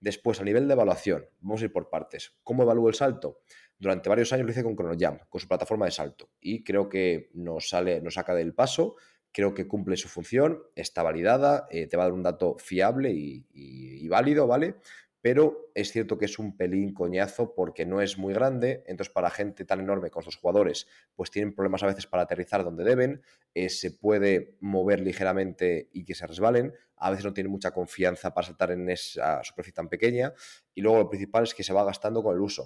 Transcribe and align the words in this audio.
Después, 0.00 0.40
a 0.40 0.44
nivel 0.44 0.66
de 0.68 0.74
evaluación, 0.74 1.26
vamos 1.40 1.60
a 1.60 1.64
ir 1.64 1.72
por 1.72 1.90
partes. 1.90 2.36
¿Cómo 2.44 2.62
evalúo 2.62 2.88
el 2.88 2.94
salto? 2.94 3.40
Durante 3.78 4.08
varios 4.08 4.32
años 4.32 4.46
lo 4.46 4.52
hice 4.52 4.62
con 4.62 4.76
ChronoJam, 4.76 5.18
con 5.28 5.40
su 5.40 5.48
plataforma 5.48 5.84
de 5.86 5.92
salto, 5.92 6.30
y 6.40 6.64
creo 6.64 6.88
que 6.88 7.30
nos 7.34 7.68
sale, 7.68 8.00
nos 8.00 8.14
saca 8.14 8.34
del 8.34 8.54
paso, 8.54 8.96
creo 9.30 9.54
que 9.54 9.68
cumple 9.68 9.96
su 9.96 10.08
función, 10.08 10.62
está 10.74 11.02
validada, 11.02 11.66
eh, 11.70 11.86
te 11.86 11.96
va 11.96 12.04
a 12.04 12.06
dar 12.06 12.14
un 12.14 12.22
dato 12.22 12.56
fiable 12.58 13.12
y 13.12 14.08
válido, 14.08 14.46
¿vale? 14.46 14.76
Pero 15.20 15.70
es 15.74 15.92
cierto 15.92 16.18
que 16.18 16.26
es 16.26 16.38
un 16.38 16.56
pelín 16.56 16.94
coñazo 16.94 17.54
porque 17.54 17.84
no 17.84 18.00
es 18.00 18.18
muy 18.18 18.34
grande, 18.34 18.84
entonces 18.86 19.12
para 19.12 19.30
gente 19.30 19.64
tan 19.64 19.80
enorme 19.80 20.10
con 20.10 20.20
estos 20.20 20.36
jugadores, 20.36 20.86
pues 21.14 21.30
tienen 21.30 21.54
problemas 21.54 21.82
a 21.82 21.86
veces 21.86 22.06
para 22.06 22.22
aterrizar 22.22 22.64
donde 22.64 22.84
deben, 22.84 23.22
eh, 23.54 23.68
se 23.68 23.90
puede 23.90 24.56
mover 24.60 25.00
ligeramente 25.00 25.88
y 25.92 26.04
que 26.04 26.14
se 26.14 26.26
resbalen, 26.26 26.72
a 26.96 27.10
veces 27.10 27.24
no 27.24 27.32
tienen 27.32 27.52
mucha 27.52 27.72
confianza 27.72 28.32
para 28.34 28.46
saltar 28.46 28.70
en 28.72 28.88
esa 28.90 29.42
superficie 29.42 29.74
tan 29.74 29.88
pequeña, 29.88 30.32
y 30.74 30.82
luego 30.82 30.98
lo 30.98 31.08
principal 31.08 31.44
es 31.44 31.54
que 31.54 31.62
se 31.62 31.72
va 31.72 31.84
gastando 31.84 32.22
con 32.22 32.34
el 32.34 32.40
uso. 32.40 32.64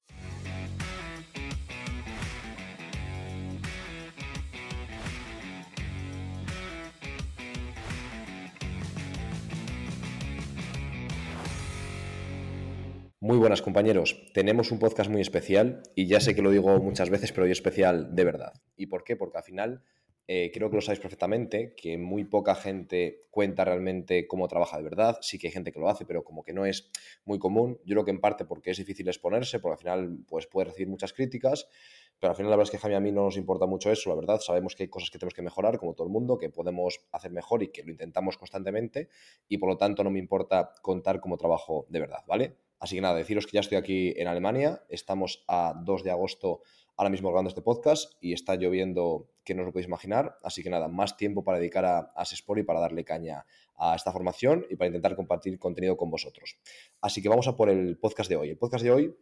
Muy 13.22 13.38
buenas 13.38 13.62
compañeros, 13.62 14.20
tenemos 14.34 14.72
un 14.72 14.80
podcast 14.80 15.08
muy 15.08 15.20
especial 15.20 15.84
y 15.94 16.08
ya 16.08 16.18
sé 16.18 16.34
que 16.34 16.42
lo 16.42 16.50
digo 16.50 16.76
muchas 16.80 17.08
veces, 17.08 17.30
pero 17.30 17.44
hoy 17.44 17.52
especial 17.52 18.16
de 18.16 18.24
verdad. 18.24 18.52
¿Y 18.74 18.86
por 18.86 19.04
qué? 19.04 19.14
Porque 19.14 19.38
al 19.38 19.44
final 19.44 19.84
eh, 20.26 20.50
creo 20.52 20.70
que 20.70 20.74
lo 20.74 20.82
sabéis 20.82 20.98
perfectamente, 20.98 21.72
que 21.76 21.98
muy 21.98 22.24
poca 22.24 22.56
gente 22.56 23.26
cuenta 23.30 23.64
realmente 23.64 24.26
cómo 24.26 24.48
trabaja 24.48 24.76
de 24.76 24.82
verdad. 24.82 25.18
Sí 25.20 25.38
que 25.38 25.46
hay 25.46 25.52
gente 25.52 25.70
que 25.70 25.78
lo 25.78 25.88
hace, 25.88 26.04
pero 26.04 26.24
como 26.24 26.42
que 26.42 26.52
no 26.52 26.66
es 26.66 26.90
muy 27.24 27.38
común. 27.38 27.78
Yo 27.84 27.94
creo 27.94 28.04
que 28.04 28.10
en 28.10 28.20
parte 28.20 28.44
porque 28.44 28.72
es 28.72 28.78
difícil 28.78 29.06
exponerse, 29.06 29.60
porque 29.60 29.74
al 29.74 29.78
final 29.78 30.18
pues, 30.26 30.48
puede 30.48 30.70
recibir 30.70 30.88
muchas 30.88 31.12
críticas. 31.12 31.68
Pero 32.18 32.32
al 32.32 32.36
final 32.36 32.50
la 32.50 32.56
verdad 32.56 32.74
es 32.74 32.76
que 32.76 32.78
Jaime 32.78 32.96
a 32.96 33.00
mí 33.00 33.12
no 33.12 33.22
nos 33.22 33.36
importa 33.36 33.66
mucho 33.66 33.92
eso, 33.92 34.10
la 34.10 34.16
verdad. 34.16 34.40
Sabemos 34.40 34.74
que 34.74 34.82
hay 34.82 34.88
cosas 34.88 35.10
que 35.10 35.20
tenemos 35.20 35.34
que 35.34 35.42
mejorar, 35.42 35.78
como 35.78 35.94
todo 35.94 36.08
el 36.08 36.12
mundo, 36.12 36.38
que 36.38 36.50
podemos 36.50 36.98
hacer 37.12 37.30
mejor 37.30 37.62
y 37.62 37.68
que 37.68 37.84
lo 37.84 37.92
intentamos 37.92 38.36
constantemente. 38.36 39.10
Y 39.46 39.58
por 39.58 39.68
lo 39.68 39.76
tanto 39.76 40.02
no 40.02 40.10
me 40.10 40.18
importa 40.18 40.72
contar 40.82 41.20
cómo 41.20 41.36
trabajo 41.36 41.86
de 41.88 42.00
verdad, 42.00 42.24
¿vale? 42.26 42.56
Así 42.82 42.96
que 42.96 43.00
nada, 43.00 43.14
deciros 43.14 43.46
que 43.46 43.52
ya 43.52 43.60
estoy 43.60 43.78
aquí 43.78 44.12
en 44.16 44.26
Alemania, 44.26 44.82
estamos 44.88 45.44
a 45.46 45.72
2 45.84 46.02
de 46.02 46.10
agosto 46.10 46.62
ahora 46.96 47.10
mismo 47.10 47.28
grabando 47.28 47.48
este 47.48 47.62
podcast 47.62 48.14
y 48.20 48.32
está 48.32 48.56
lloviendo 48.56 49.30
que 49.44 49.54
no 49.54 49.62
os 49.62 49.66
lo 49.66 49.72
podéis 49.72 49.86
imaginar, 49.86 50.36
así 50.42 50.64
que 50.64 50.70
nada, 50.70 50.88
más 50.88 51.16
tiempo 51.16 51.44
para 51.44 51.58
dedicar 51.58 51.84
a, 51.84 52.12
a 52.16 52.24
y 52.56 52.62
para 52.64 52.80
darle 52.80 53.04
caña 53.04 53.46
a 53.76 53.94
esta 53.94 54.10
formación 54.10 54.66
y 54.68 54.74
para 54.74 54.88
intentar 54.88 55.14
compartir 55.14 55.60
contenido 55.60 55.96
con 55.96 56.10
vosotros. 56.10 56.58
Así 57.00 57.22
que 57.22 57.28
vamos 57.28 57.46
a 57.46 57.56
por 57.56 57.70
el 57.70 57.98
podcast 57.98 58.28
de 58.28 58.34
hoy. 58.34 58.50
El 58.50 58.58
podcast 58.58 58.82
de 58.82 58.90
hoy 58.90 59.16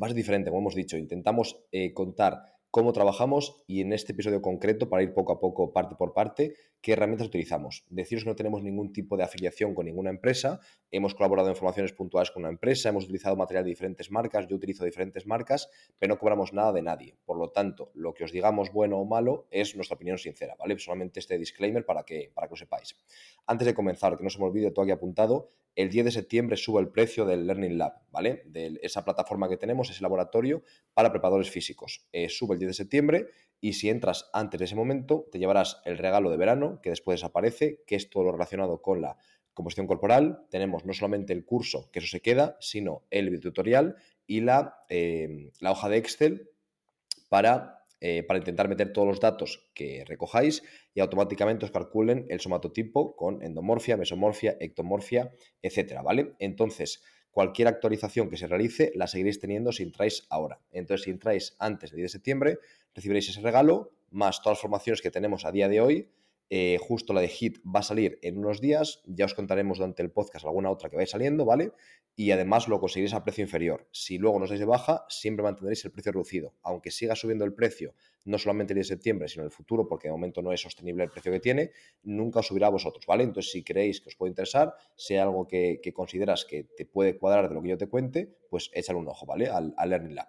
va 0.00 0.06
a 0.06 0.08
ser 0.08 0.16
diferente, 0.16 0.48
como 0.48 0.62
hemos 0.62 0.74
dicho, 0.74 0.96
intentamos 0.96 1.62
eh, 1.70 1.92
contar 1.92 2.57
cómo 2.70 2.92
trabajamos 2.92 3.62
y 3.66 3.80
en 3.80 3.92
este 3.92 4.12
episodio 4.12 4.42
concreto, 4.42 4.88
para 4.88 5.02
ir 5.02 5.14
poco 5.14 5.32
a 5.32 5.40
poco, 5.40 5.72
parte 5.72 5.94
por 5.96 6.12
parte, 6.12 6.54
qué 6.80 6.92
herramientas 6.92 7.28
utilizamos. 7.28 7.84
Deciros 7.88 8.24
que 8.24 8.30
no 8.30 8.36
tenemos 8.36 8.62
ningún 8.62 8.92
tipo 8.92 9.16
de 9.16 9.24
afiliación 9.24 9.74
con 9.74 9.86
ninguna 9.86 10.10
empresa, 10.10 10.60
hemos 10.90 11.14
colaborado 11.14 11.48
en 11.48 11.56
formaciones 11.56 11.92
puntuales 11.92 12.30
con 12.30 12.42
una 12.42 12.50
empresa, 12.50 12.90
hemos 12.90 13.04
utilizado 13.04 13.36
material 13.36 13.64
de 13.64 13.70
diferentes 13.70 14.10
marcas, 14.10 14.46
yo 14.46 14.56
utilizo 14.56 14.84
diferentes 14.84 15.26
marcas, 15.26 15.70
pero 15.98 16.14
no 16.14 16.18
cobramos 16.18 16.52
nada 16.52 16.72
de 16.72 16.82
nadie. 16.82 17.16
Por 17.24 17.38
lo 17.38 17.50
tanto, 17.50 17.90
lo 17.94 18.14
que 18.14 18.24
os 18.24 18.32
digamos 18.32 18.72
bueno 18.72 18.98
o 18.98 19.04
malo 19.04 19.46
es 19.50 19.74
nuestra 19.74 19.96
opinión 19.96 20.18
sincera, 20.18 20.54
¿vale? 20.58 20.78
Solamente 20.78 21.20
este 21.20 21.38
disclaimer 21.38 21.84
para 21.84 22.04
que, 22.04 22.30
para 22.34 22.48
que 22.48 22.52
lo 22.52 22.56
sepáis. 22.56 22.96
Antes 23.46 23.66
de 23.66 23.74
comenzar, 23.74 24.16
que 24.16 24.24
no 24.24 24.30
se 24.30 24.38
me 24.38 24.44
olvide, 24.44 24.70
todo 24.70 24.84
aquí 24.84 24.92
apuntado, 24.92 25.50
el 25.78 25.90
10 25.90 26.06
de 26.06 26.10
septiembre 26.10 26.56
sube 26.56 26.80
el 26.80 26.88
precio 26.88 27.24
del 27.24 27.46
Learning 27.46 27.78
Lab, 27.78 28.02
¿vale? 28.10 28.42
De 28.46 28.80
esa 28.82 29.04
plataforma 29.04 29.48
que 29.48 29.56
tenemos, 29.56 29.88
ese 29.88 30.02
laboratorio 30.02 30.64
para 30.92 31.12
preparadores 31.12 31.50
físicos. 31.50 32.04
Eh, 32.10 32.28
sube 32.28 32.54
el 32.54 32.58
10 32.58 32.70
de 32.70 32.74
septiembre 32.74 33.26
y 33.60 33.74
si 33.74 33.88
entras 33.88 34.28
antes 34.32 34.58
de 34.58 34.64
ese 34.64 34.74
momento, 34.74 35.28
te 35.30 35.38
llevarás 35.38 35.80
el 35.84 35.96
regalo 35.96 36.30
de 36.30 36.36
verano, 36.36 36.80
que 36.82 36.90
después 36.90 37.20
desaparece, 37.20 37.84
que 37.86 37.94
es 37.94 38.10
todo 38.10 38.24
lo 38.24 38.32
relacionado 38.32 38.82
con 38.82 39.00
la 39.00 39.18
composición 39.54 39.86
corporal. 39.86 40.46
Tenemos 40.50 40.84
no 40.84 40.92
solamente 40.92 41.32
el 41.32 41.44
curso, 41.44 41.88
que 41.92 42.00
eso 42.00 42.08
se 42.08 42.22
queda, 42.22 42.56
sino 42.58 43.04
el 43.10 43.38
tutorial 43.38 43.94
y 44.26 44.40
la, 44.40 44.84
eh, 44.88 45.52
la 45.60 45.70
hoja 45.70 45.88
de 45.88 45.98
Excel 45.98 46.50
para 47.28 47.77
eh, 48.00 48.22
para 48.22 48.38
intentar 48.38 48.68
meter 48.68 48.92
todos 48.92 49.08
los 49.08 49.20
datos 49.20 49.68
que 49.74 50.04
recojáis 50.06 50.62
y 50.94 51.00
automáticamente 51.00 51.64
os 51.64 51.70
calculen 51.70 52.26
el 52.28 52.40
somatotipo 52.40 53.16
con 53.16 53.42
endomorfia, 53.42 53.96
mesomorfia, 53.96 54.56
ectomorfia, 54.60 55.32
etcétera, 55.62 56.02
¿vale? 56.02 56.34
Entonces, 56.38 57.02
cualquier 57.30 57.68
actualización 57.68 58.30
que 58.30 58.36
se 58.36 58.46
realice 58.46 58.92
la 58.94 59.06
seguiréis 59.06 59.40
teniendo 59.40 59.72
si 59.72 59.82
entráis 59.82 60.26
ahora. 60.30 60.60
Entonces, 60.70 61.04
si 61.04 61.10
entráis 61.10 61.56
antes 61.58 61.90
del 61.90 61.98
10 61.98 62.04
de 62.04 62.12
septiembre, 62.12 62.58
recibiréis 62.94 63.28
ese 63.28 63.40
regalo, 63.40 63.92
más 64.10 64.42
todas 64.42 64.56
las 64.56 64.62
formaciones 64.62 65.02
que 65.02 65.10
tenemos 65.10 65.44
a 65.44 65.52
día 65.52 65.68
de 65.68 65.80
hoy, 65.80 66.08
eh, 66.50 66.78
justo 66.80 67.12
la 67.12 67.20
de 67.20 67.28
HIT 67.28 67.58
va 67.64 67.80
a 67.80 67.82
salir 67.82 68.18
en 68.22 68.38
unos 68.38 68.60
días. 68.60 69.02
Ya 69.06 69.26
os 69.26 69.34
contaremos 69.34 69.78
durante 69.78 70.02
el 70.02 70.10
podcast 70.10 70.46
alguna 70.46 70.70
otra 70.70 70.88
que 70.88 70.96
vaya 70.96 71.06
saliendo, 71.06 71.44
¿vale? 71.44 71.72
Y 72.16 72.30
además 72.30 72.68
lo 72.68 72.80
conseguiréis 72.80 73.14
a 73.14 73.22
precio 73.22 73.44
inferior. 73.44 73.86
Si 73.92 74.18
luego 74.18 74.40
nos 74.40 74.48
dais 74.48 74.58
de 74.58 74.66
baja, 74.66 75.04
siempre 75.08 75.42
mantendréis 75.42 75.84
el 75.84 75.92
precio 75.92 76.12
reducido. 76.12 76.54
Aunque 76.62 76.90
siga 76.90 77.14
subiendo 77.14 77.44
el 77.44 77.54
precio, 77.54 77.94
no 78.24 78.38
solamente 78.38 78.72
el 78.72 78.76
día 78.76 78.80
de 78.80 78.88
septiembre, 78.88 79.28
sino 79.28 79.42
en 79.42 79.46
el 79.46 79.52
futuro, 79.52 79.86
porque 79.86 80.08
de 80.08 80.12
momento 80.12 80.42
no 80.42 80.52
es 80.52 80.60
sostenible 80.60 81.04
el 81.04 81.10
precio 81.10 81.30
que 81.30 81.40
tiene, 81.40 81.70
nunca 82.02 82.40
os 82.40 82.46
subirá 82.46 82.68
a 82.68 82.70
vosotros, 82.70 83.06
¿vale? 83.06 83.24
Entonces, 83.24 83.52
si 83.52 83.62
creéis 83.62 84.00
que 84.00 84.08
os 84.08 84.16
puede 84.16 84.30
interesar, 84.30 84.74
sea 84.96 85.24
algo 85.24 85.46
que, 85.46 85.80
consideras 85.94 86.44
que 86.44 86.64
te 86.64 86.86
puede 86.86 87.18
cuadrar 87.18 87.48
de 87.48 87.54
lo 87.54 87.62
que 87.62 87.68
yo 87.68 87.78
te 87.78 87.88
cuente, 87.88 88.36
pues 88.50 88.70
échale 88.72 88.98
un 88.98 89.08
ojo, 89.08 89.26
¿vale? 89.26 89.48
Al, 89.48 89.74
al 89.76 89.90
Learning 89.90 90.14
Lab. 90.14 90.28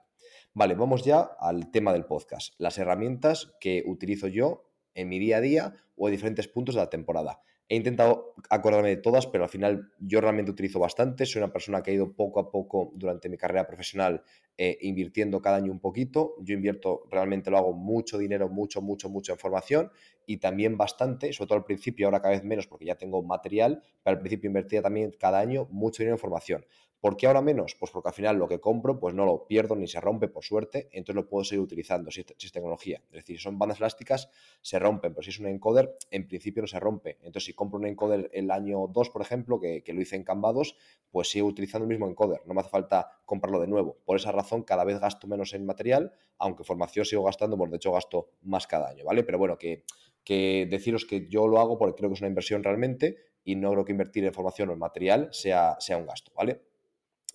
Vale, 0.53 0.75
vamos 0.75 1.03
ya 1.03 1.21
al 1.39 1.71
tema 1.71 1.93
del 1.93 2.05
podcast. 2.05 2.53
Las 2.57 2.77
herramientas 2.77 3.55
que 3.59 3.83
utilizo 3.85 4.27
yo 4.27 4.68
en 4.93 5.09
mi 5.09 5.19
día 5.19 5.37
a 5.37 5.41
día 5.41 5.73
o 5.95 6.07
en 6.07 6.13
diferentes 6.13 6.47
puntos 6.47 6.75
de 6.75 6.81
la 6.81 6.89
temporada. 6.89 7.41
He 7.71 7.75
intentado 7.75 8.33
acordarme 8.49 8.89
de 8.89 8.97
todas, 8.97 9.27
pero 9.27 9.43
al 9.43 9.49
final 9.49 9.91
yo 9.99 10.21
realmente 10.21 10.49
utilizo 10.49 10.79
bastante. 10.79 11.27
Soy 11.27 11.43
una 11.43 11.53
persona 11.53 11.83
que 11.83 11.91
ha 11.91 11.93
ido 11.93 12.15
poco 12.15 12.39
a 12.39 12.49
poco 12.49 12.91
durante 12.95 13.29
mi 13.29 13.37
carrera 13.37 13.67
profesional 13.67 14.23
eh, 14.57 14.77
invirtiendo 14.81 15.39
cada 15.39 15.57
año 15.57 15.71
un 15.71 15.79
poquito. 15.79 16.33
Yo 16.41 16.55
invierto, 16.55 17.03
realmente 17.11 17.51
lo 17.51 17.59
hago 17.59 17.73
mucho 17.73 18.17
dinero, 18.17 18.49
mucho, 18.49 18.81
mucho, 18.81 19.07
mucho 19.07 19.33
en 19.33 19.37
formación 19.37 19.91
y 20.25 20.37
también 20.37 20.77
bastante, 20.77 21.31
sobre 21.31 21.47
todo 21.47 21.57
al 21.59 21.63
principio, 21.63 22.07
ahora 22.07 22.21
cada 22.21 22.33
vez 22.33 22.43
menos 22.43 22.65
porque 22.65 22.85
ya 22.85 22.95
tengo 22.95 23.21
material, 23.21 23.83
pero 24.03 24.15
al 24.15 24.19
principio 24.19 24.47
invertía 24.47 24.81
también 24.81 25.13
cada 25.19 25.39
año 25.39 25.67
mucho 25.69 26.01
dinero 26.01 26.15
en 26.15 26.19
formación. 26.19 26.65
¿Por 26.99 27.15
qué 27.15 27.27
ahora 27.27 27.41
menos? 27.41 27.75
Pues 27.79 27.91
porque 27.91 28.09
al 28.09 28.13
final 28.13 28.37
lo 28.37 28.47
que 28.47 28.59
compro 28.59 28.99
pues 28.99 29.15
no 29.15 29.25
lo 29.25 29.47
pierdo 29.47 29.75
ni 29.75 29.87
se 29.87 30.01
rompe 30.01 30.27
por 30.27 30.43
suerte, 30.43 30.89
entonces 30.91 31.15
lo 31.15 31.29
puedo 31.29 31.45
seguir 31.45 31.61
utilizando 31.61 32.11
si 32.11 32.21
es, 32.21 32.51
tecnología. 32.51 33.01
Es 33.07 33.17
decir, 33.17 33.37
si 33.37 33.43
son 33.43 33.57
bandas 33.57 33.79
elásticas 33.79 34.29
se 34.61 34.79
rompen, 34.79 35.13
pero 35.13 35.23
si 35.23 35.29
es 35.29 35.39
un 35.39 35.47
encoder 35.47 35.95
en 36.11 36.27
principio 36.27 36.61
no 36.61 36.67
se 36.67 36.79
rompe. 36.79 37.17
Entonces 37.19 37.45
si 37.45 37.53
compro 37.53 37.79
un 37.79 37.85
encoder 37.85 38.29
el 38.33 38.51
año 38.51 38.87
2, 38.87 39.09
por 39.11 39.21
ejemplo, 39.21 39.61
que, 39.61 39.81
lo 39.87 40.01
hice 40.01 40.17
en 40.17 40.25
2, 40.25 40.75
pues 41.09 41.29
sigo 41.29 41.47
utilizando 41.47 41.85
el 41.85 41.89
mismo 41.89 42.07
encoder, 42.07 42.41
no 42.45 42.53
me 42.53 42.59
hace 42.59 42.69
falta 42.69 43.09
comprarlo 43.25 43.61
de 43.61 43.67
nuevo. 43.67 43.97
Por 44.03 44.17
esa 44.17 44.33
razón 44.33 44.63
cada 44.63 44.83
vez 44.83 44.99
gasto 44.99 45.25
menos 45.27 45.53
en 45.53 45.65
material, 45.65 46.11
aunque 46.37 46.65
formación 46.65 47.05
sigo 47.05 47.23
gastando, 47.23 47.55
bueno, 47.55 47.71
de 47.71 47.77
hecho 47.77 47.93
gasto 47.93 48.31
más 48.41 48.67
cada 48.67 48.89
año, 48.89 49.05
¿vale? 49.05 49.23
Pero 49.23 49.37
bueno, 49.37 49.57
que, 49.57 49.85
que 50.25 50.67
deciros 50.69 51.05
que 51.05 51.29
yo 51.29 51.47
lo 51.47 51.59
hago 51.59 51.77
porque 51.77 51.95
creo 51.95 52.09
que 52.09 52.15
es 52.15 52.21
una 52.21 52.29
inversión 52.29 52.61
realmente 52.61 53.17
y 53.43 53.55
no 53.55 53.71
creo 53.71 53.85
que 53.85 53.93
invertir 53.93 54.25
en 54.25 54.33
formación 54.33 54.69
o 54.69 54.73
en 54.73 54.79
material 54.79 55.29
sea, 55.31 55.77
sea 55.79 55.97
un 55.97 56.05
gasto, 56.05 56.31
¿vale? 56.35 56.68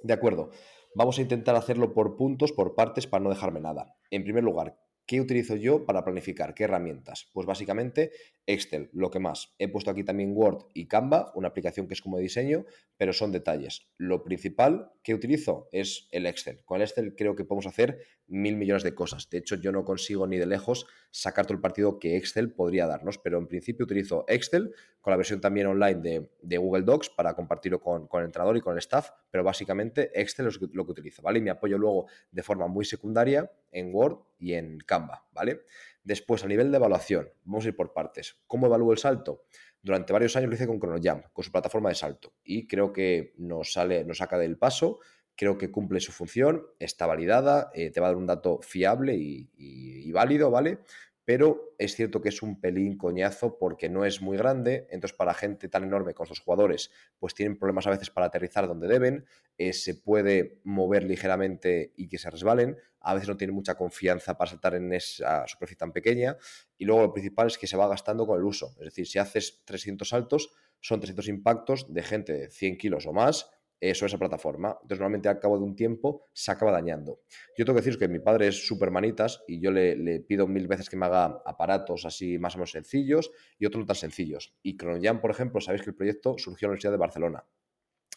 De 0.04 0.12
acuerdo. 0.12 0.50
Vamos 0.94 1.18
a 1.18 1.22
intentar 1.22 1.56
hacerlo 1.56 1.94
por 1.94 2.14
puntos, 2.16 2.52
por 2.52 2.74
partes, 2.74 3.06
para 3.06 3.24
no 3.24 3.30
dejarme 3.30 3.58
nada. 3.58 3.96
En 4.10 4.22
primer 4.22 4.44
lugar, 4.44 4.76
¿Qué 5.06 5.20
utilizo 5.20 5.54
yo 5.56 5.84
para 5.84 6.02
planificar? 6.02 6.54
¿Qué 6.54 6.64
herramientas? 6.64 7.28
Pues 7.34 7.46
básicamente 7.46 8.10
Excel, 8.46 8.88
lo 8.94 9.10
que 9.10 9.18
más. 9.18 9.54
He 9.58 9.68
puesto 9.68 9.90
aquí 9.90 10.02
también 10.02 10.32
Word 10.34 10.68
y 10.72 10.86
Canva, 10.86 11.30
una 11.34 11.48
aplicación 11.48 11.86
que 11.86 11.92
es 11.92 12.00
como 12.00 12.16
de 12.16 12.22
diseño, 12.22 12.64
pero 12.96 13.12
son 13.12 13.32
detalles. 13.32 13.86
Lo 13.96 14.22
principal 14.22 14.92
que 15.02 15.14
utilizo 15.14 15.68
es 15.72 16.08
el 16.12 16.26
Excel. 16.26 16.62
Con 16.64 16.76
el 16.76 16.82
Excel 16.82 17.14
creo 17.16 17.34
que 17.34 17.44
podemos 17.44 17.66
hacer 17.66 18.00
mil 18.26 18.56
millones 18.56 18.82
de 18.82 18.94
cosas. 18.94 19.28
De 19.28 19.38
hecho, 19.38 19.56
yo 19.56 19.72
no 19.72 19.84
consigo 19.84 20.26
ni 20.26 20.38
de 20.38 20.46
lejos 20.46 20.86
sacar 21.10 21.46
todo 21.46 21.54
el 21.54 21.60
partido 21.60 21.98
que 21.98 22.16
Excel 22.16 22.52
podría 22.52 22.86
darnos, 22.86 23.18
pero 23.18 23.38
en 23.38 23.46
principio 23.46 23.84
utilizo 23.84 24.24
Excel 24.28 24.74
con 25.00 25.10
la 25.10 25.16
versión 25.16 25.40
también 25.40 25.66
online 25.66 26.28
de, 26.40 26.56
Google 26.56 26.84
Docs 26.84 27.10
para 27.10 27.34
compartirlo 27.34 27.80
con, 27.80 28.08
el 28.10 28.24
entrenador 28.24 28.56
y 28.56 28.60
con 28.60 28.72
el 28.72 28.78
staff, 28.78 29.10
pero 29.30 29.44
básicamente 29.44 30.10
Excel 30.18 30.46
es 30.46 30.58
lo 30.72 30.86
que 30.86 30.92
utilizo, 30.92 31.20
¿vale? 31.20 31.40
Y 31.40 31.42
me 31.42 31.50
apoyo 31.50 31.76
luego 31.76 32.06
de 32.30 32.42
forma 32.42 32.66
muy 32.68 32.84
secundaria 32.84 33.50
en 33.70 33.94
Word 33.94 34.18
y 34.38 34.54
en 34.54 34.78
Canva, 34.78 35.26
¿vale? 35.32 35.60
Después, 36.02 36.44
a 36.44 36.48
nivel 36.48 36.70
de 36.70 36.76
evaluación, 36.76 37.30
vamos 37.44 37.64
a 37.64 37.68
ir 37.68 37.76
por 37.76 37.92
partes. 37.92 38.36
¿Cómo 38.46 38.66
evalúo 38.66 38.92
el 38.92 38.98
salto? 38.98 39.44
Durante 39.84 40.14
varios 40.14 40.34
años 40.34 40.48
lo 40.48 40.54
hice 40.54 40.66
con 40.66 40.80
ChronoJam, 40.80 41.24
con 41.30 41.44
su 41.44 41.52
plataforma 41.52 41.90
de 41.90 41.94
salto, 41.94 42.32
y 42.42 42.66
creo 42.66 42.90
que 42.90 43.34
nos 43.36 43.74
sale, 43.74 44.02
nos 44.02 44.16
saca 44.16 44.38
del 44.38 44.56
paso, 44.56 44.98
creo 45.36 45.58
que 45.58 45.70
cumple 45.70 46.00
su 46.00 46.10
función, 46.10 46.66
está 46.78 47.04
validada, 47.04 47.70
eh, 47.74 47.90
te 47.90 48.00
va 48.00 48.06
a 48.06 48.10
dar 48.10 48.16
un 48.16 48.26
dato 48.26 48.60
fiable 48.62 49.14
y, 49.14 50.10
válido, 50.10 50.50
¿vale? 50.50 50.78
Pero 51.24 51.74
es 51.78 51.94
cierto 51.94 52.20
que 52.20 52.28
es 52.28 52.42
un 52.42 52.60
pelín 52.60 52.98
coñazo 52.98 53.58
porque 53.58 53.88
no 53.88 54.04
es 54.04 54.20
muy 54.20 54.36
grande, 54.36 54.86
entonces 54.90 55.16
para 55.16 55.34
gente 55.34 55.68
tan 55.68 55.84
enorme 55.84 56.14
con 56.14 56.26
sus 56.26 56.40
jugadores, 56.40 56.90
pues 57.18 57.34
tienen 57.34 57.58
problemas 57.58 57.86
a 57.86 57.90
veces 57.90 58.10
para 58.10 58.26
aterrizar 58.26 58.68
donde 58.68 58.88
deben, 58.88 59.24
eh, 59.56 59.72
se 59.72 59.94
puede 59.94 60.60
mover 60.64 61.04
ligeramente 61.04 61.92
y 61.96 62.08
que 62.08 62.18
se 62.18 62.30
resbalen, 62.30 62.76
a 63.00 63.14
veces 63.14 63.28
no 63.28 63.36
tienen 63.36 63.54
mucha 63.54 63.74
confianza 63.74 64.36
para 64.36 64.50
saltar 64.50 64.74
en 64.74 64.92
esa 64.92 65.46
superficie 65.46 65.78
tan 65.78 65.92
pequeña, 65.92 66.36
y 66.76 66.84
luego 66.84 67.02
lo 67.02 67.12
principal 67.12 67.46
es 67.46 67.58
que 67.58 67.66
se 67.66 67.76
va 67.76 67.88
gastando 67.88 68.26
con 68.26 68.38
el 68.38 68.44
uso, 68.44 68.74
es 68.78 68.84
decir, 68.84 69.06
si 69.06 69.18
haces 69.18 69.62
300 69.64 70.08
saltos, 70.08 70.50
son 70.80 71.00
300 71.00 71.28
impactos 71.28 71.92
de 71.92 72.02
gente 72.02 72.32
de 72.32 72.50
100 72.50 72.76
kilos 72.76 73.06
o 73.06 73.12
más, 73.12 73.50
eso 73.90 74.06
esa 74.06 74.18
plataforma. 74.18 74.70
Entonces, 74.82 74.98
normalmente 74.98 75.28
al 75.28 75.38
cabo 75.38 75.58
de 75.58 75.64
un 75.64 75.74
tiempo 75.76 76.28
se 76.32 76.50
acaba 76.50 76.72
dañando. 76.72 77.20
Yo 77.56 77.64
tengo 77.64 77.76
que 77.78 77.84
decir 77.84 77.98
que 77.98 78.08
mi 78.08 78.18
padre 78.18 78.48
es 78.48 78.66
súper 78.66 78.90
manitas 78.90 79.42
y 79.46 79.60
yo 79.60 79.70
le, 79.70 80.20
pido 80.20 80.46
mil 80.46 80.66
veces 80.66 80.88
que 80.88 80.96
me 80.96 81.06
haga 81.06 81.42
aparatos 81.44 82.04
así 82.04 82.38
más 82.38 82.54
o 82.54 82.58
menos 82.58 82.70
sencillos 82.72 83.30
y 83.58 83.66
otros 83.66 83.82
no 83.82 83.86
tan 83.86 83.96
sencillos. 83.96 84.54
Y 84.62 84.76
ChronoJam, 84.76 85.20
por 85.20 85.30
ejemplo, 85.30 85.60
sabéis 85.60 85.82
que 85.82 85.90
el 85.90 85.96
proyecto 85.96 86.36
surgió 86.38 86.66
en 86.66 86.70
la 86.70 86.72
Universidad 86.72 86.92
de 86.92 86.98
Barcelona. 86.98 87.44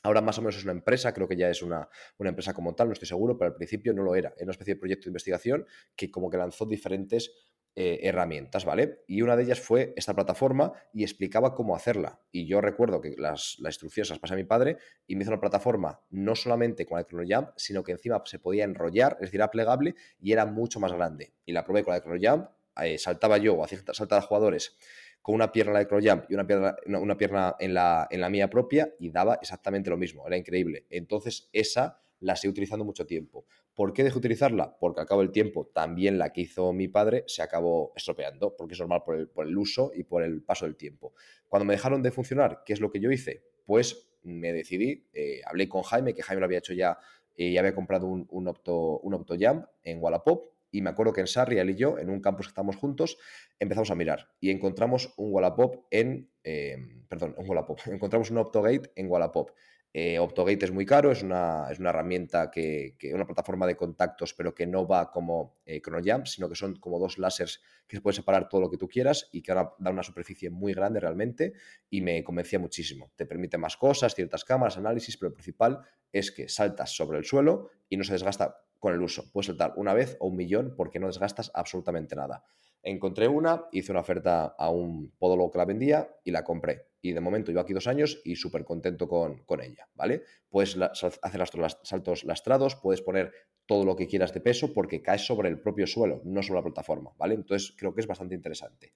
Ahora 0.03 0.21
más 0.21 0.37
o 0.37 0.41
menos 0.41 0.55
es 0.55 0.63
una 0.63 0.73
empresa, 0.73 1.13
creo 1.13 1.27
que 1.27 1.35
ya 1.35 1.49
es 1.49 1.61
una, 1.61 1.89
una, 2.17 2.29
empresa 2.29 2.53
como 2.53 2.75
tal, 2.75 2.87
no 2.87 2.93
estoy 2.93 3.07
seguro, 3.07 3.37
pero 3.37 3.49
al 3.51 3.55
principio 3.55 3.93
no 3.93 4.03
lo 4.03 4.15
era. 4.15 4.29
Era 4.37 4.45
una 4.45 4.51
especie 4.51 4.75
de 4.75 4.79
proyecto 4.79 5.05
de 5.05 5.09
investigación 5.09 5.65
que 5.95 6.11
como 6.11 6.29
que 6.29 6.37
lanzó 6.37 6.65
diferentes 6.65 7.31
eh, 7.79 7.99
herramientas, 8.07 8.65
¿vale? 8.65 9.03
Y 9.05 9.21
una 9.21 9.35
de 9.35 9.43
ellas 9.43 9.59
fue 9.59 9.93
esta 9.95 10.15
plataforma 10.15 10.73
y 10.91 11.03
explicaba 11.03 11.53
cómo 11.53 11.75
hacerla. 11.75 12.19
Y 12.31 12.47
yo 12.47 12.59
recuerdo 12.59 13.01
que 13.01 13.13
las, 13.19 13.57
instrucciones 13.59 14.09
las 14.09 14.17
pasé 14.17 14.33
a 14.33 14.37
mi 14.37 14.45
padre 14.45 14.77
y 15.05 15.15
me 15.15 15.21
hizo 15.21 15.29
una 15.29 15.39
plataforma 15.39 16.01
no 16.09 16.33
solamente 16.33 16.87
con 16.87 16.97
la 16.97 17.05
ChronoJump, 17.05 17.49
sino 17.55 17.83
que 17.83 17.91
encima 17.91 18.23
se 18.25 18.39
podía 18.39 18.63
enrollar, 18.63 19.17
es 19.19 19.27
decir, 19.27 19.41
era 19.41 19.51
plegable 19.51 19.93
y 20.19 20.31
era 20.31 20.47
mucho 20.47 20.79
más 20.79 20.91
grande. 20.91 21.35
Y 21.45 21.51
la 21.51 21.63
probé 21.63 21.83
con 21.83 21.93
la 21.93 22.01
ChronoJump, 22.01 22.49
eh, 22.81 22.97
saltaba 22.97 23.37
yo 23.37 23.53
o 23.53 23.63
hacía 23.63 23.77
saltar 23.93 24.17
a 24.17 24.21
jugadores 24.23 24.75
con 25.21 25.35
una 25.35 25.51
pierna 25.51 25.79
en 25.79 25.87
la 25.87 26.15
de 26.15 26.23
y 26.29 26.33
una 26.33 26.47
pierna, 26.47 26.75
una 26.87 27.15
pierna 27.15 27.55
en, 27.59 27.75
la, 27.75 28.07
en 28.09 28.21
la 28.21 28.29
mía 28.31 28.49
propia 28.49 28.91
y 28.99 29.11
daba 29.11 29.37
exactamente 29.39 29.91
lo 29.91 29.97
mismo, 29.97 30.25
era 30.25 30.35
increíble. 30.35 30.87
Entonces 30.89 31.47
esa 31.53 32.01
la 32.21 32.35
sigo 32.35 32.53
utilizando 32.53 32.85
mucho 32.85 33.05
tiempo. 33.05 33.45
¿Por 33.77 33.93
qué 33.93 34.03
dejé 34.03 34.15
de 34.15 34.17
utilizarla? 34.17 34.75
Porque 34.79 35.01
al 35.01 35.05
cabo 35.05 35.21
del 35.21 35.31
tiempo 35.31 35.67
también 35.67 36.17
la 36.17 36.33
que 36.33 36.41
hizo 36.41 36.73
mi 36.73 36.87
padre 36.87 37.23
se 37.27 37.43
acabó 37.43 37.93
estropeando, 37.95 38.55
porque 38.57 38.73
es 38.73 38.79
normal 38.79 39.03
por 39.03 39.45
el, 39.45 39.55
uso 39.55 39.91
y 39.93 40.01
por 40.01 40.23
el 40.23 40.41
paso 40.41 40.65
del 40.65 40.75
tiempo. 40.75 41.13
Cuando 41.47 41.65
me 41.65 41.75
dejaron 41.75 42.01
de 42.01 42.09
funcionar, 42.09 42.63
¿qué 42.65 42.73
es 42.73 42.81
lo 42.81 42.89
que 42.89 42.99
yo 42.99 43.11
hice? 43.11 43.43
Pues 43.67 44.09
me 44.23 44.51
decidí, 44.51 45.07
eh, 45.13 45.41
hablé 45.45 45.69
con 45.69 45.83
Jaime, 45.83 46.15
que 46.15 46.23
Jaime 46.23 46.39
lo 46.39 46.45
había 46.45 46.57
hecho 46.57 46.73
ya 46.73 46.97
y 47.35 47.55
había 47.57 47.75
comprado 47.75 48.07
un, 48.07 48.25
un, 48.31 48.47
Opto, 48.47 48.97
un 48.97 49.23
Jam 49.39 49.67
en 49.83 50.01
Wallapop. 50.01 50.53
Y 50.71 50.81
me 50.81 50.89
acuerdo 50.89 51.13
que 51.13 51.21
en 51.21 51.27
Sarri, 51.27 51.59
él 51.59 51.69
y 51.69 51.75
yo, 51.75 51.99
en 51.99 52.09
un 52.09 52.19
campus 52.19 52.47
que 52.47 52.49
estábamos 52.49 52.77
juntos, 52.77 53.19
empezamos 53.59 53.91
a 53.91 53.95
mirar 53.95 54.31
y 54.39 54.49
encontramos 54.49 55.13
un 55.17 55.31
Wallapop 55.31 55.85
en. 55.91 56.31
Eh, 56.43 56.77
perdón, 57.07 57.35
un 57.37 57.47
Wallapop. 57.47 57.79
Encontramos 57.85 58.31
un 58.31 58.39
OptoGate 58.39 58.91
en 58.95 59.07
Wallapop. 59.07 59.51
Eh, 59.99 60.19
Optogate 60.19 60.63
es 60.63 60.71
muy 60.71 60.85
caro, 60.85 61.11
es 61.11 61.23
una, 61.23 61.65
es 61.71 61.79
una 61.79 61.89
herramienta 61.89 62.51
que, 62.51 62.95
que, 62.99 63.15
una 63.15 63.25
plataforma 63.25 63.65
de 63.65 63.75
contactos, 63.75 64.35
pero 64.35 64.53
que 64.53 64.67
no 64.67 64.85
va 64.85 65.09
como 65.09 65.55
eh, 65.65 65.81
sino 66.25 66.47
que 66.47 66.53
son 66.53 66.75
como 66.75 66.99
dos 66.99 67.17
láseres 67.17 67.63
que 67.87 67.95
se 67.95 68.01
puede 68.01 68.13
separar 68.13 68.47
todo 68.47 68.61
lo 68.61 68.69
que 68.69 68.77
tú 68.77 68.87
quieras 68.87 69.27
y 69.31 69.41
que 69.41 69.51
ahora 69.51 69.73
da 69.79 69.89
una 69.89 70.03
superficie 70.03 70.51
muy 70.51 70.75
grande 70.75 70.99
realmente 70.99 71.53
y 71.89 72.01
me 72.01 72.23
convencía 72.23 72.59
muchísimo. 72.59 73.09
Te 73.15 73.25
permite 73.25 73.57
más 73.57 73.75
cosas, 73.75 74.13
ciertas 74.13 74.45
cámaras, 74.45 74.77
análisis, 74.77 75.17
pero 75.17 75.31
lo 75.31 75.33
principal 75.33 75.81
es 76.11 76.29
que 76.29 76.47
saltas 76.47 76.95
sobre 76.95 77.17
el 77.17 77.25
suelo 77.25 77.71
y 77.89 77.97
no 77.97 78.03
se 78.03 78.13
desgasta 78.13 78.61
con 78.77 78.93
el 78.93 79.01
uso. 79.01 79.31
Puedes 79.33 79.47
saltar 79.47 79.73
una 79.77 79.95
vez 79.95 80.15
o 80.19 80.27
un 80.27 80.35
millón 80.35 80.75
porque 80.77 80.99
no 80.99 81.07
desgastas 81.07 81.49
absolutamente 81.55 82.15
nada. 82.15 82.43
Encontré 82.83 83.27
una, 83.27 83.65
hice 83.71 83.91
una 83.91 84.01
oferta 84.01 84.53
a 84.59 84.69
un 84.69 85.11
podólogo 85.17 85.49
que 85.49 85.57
la 85.57 85.65
vendía 85.65 86.07
y 86.23 86.29
la 86.29 86.43
compré 86.43 86.85
y 87.07 87.13
de 87.13 87.21
momento 87.21 87.51
llevo 87.51 87.61
aquí 87.61 87.73
dos 87.73 87.87
años 87.87 88.21
y 88.25 88.35
súper 88.35 88.65
contento 88.65 89.07
con, 89.07 89.61
ella, 89.61 89.87
¿vale? 89.95 90.23
Puedes 90.49 90.77
hacer 90.77 91.39
los 91.39 91.77
saltos 91.83 92.25
lastrados, 92.25 92.75
puedes 92.75 93.01
poner 93.01 93.31
todo 93.65 93.85
lo 93.85 93.95
que 93.95 94.07
quieras 94.07 94.33
de 94.33 94.41
peso 94.41 94.73
porque 94.73 95.01
caes 95.01 95.25
sobre 95.25 95.49
el 95.49 95.59
propio 95.59 95.87
suelo, 95.87 96.21
no 96.25 96.43
sobre 96.43 96.59
la 96.59 96.63
plataforma, 96.63 97.11
¿vale? 97.17 97.35
Entonces 97.35 97.73
creo 97.77 97.93
que 97.93 98.01
es 98.01 98.07
bastante 98.07 98.35
interesante. 98.35 98.93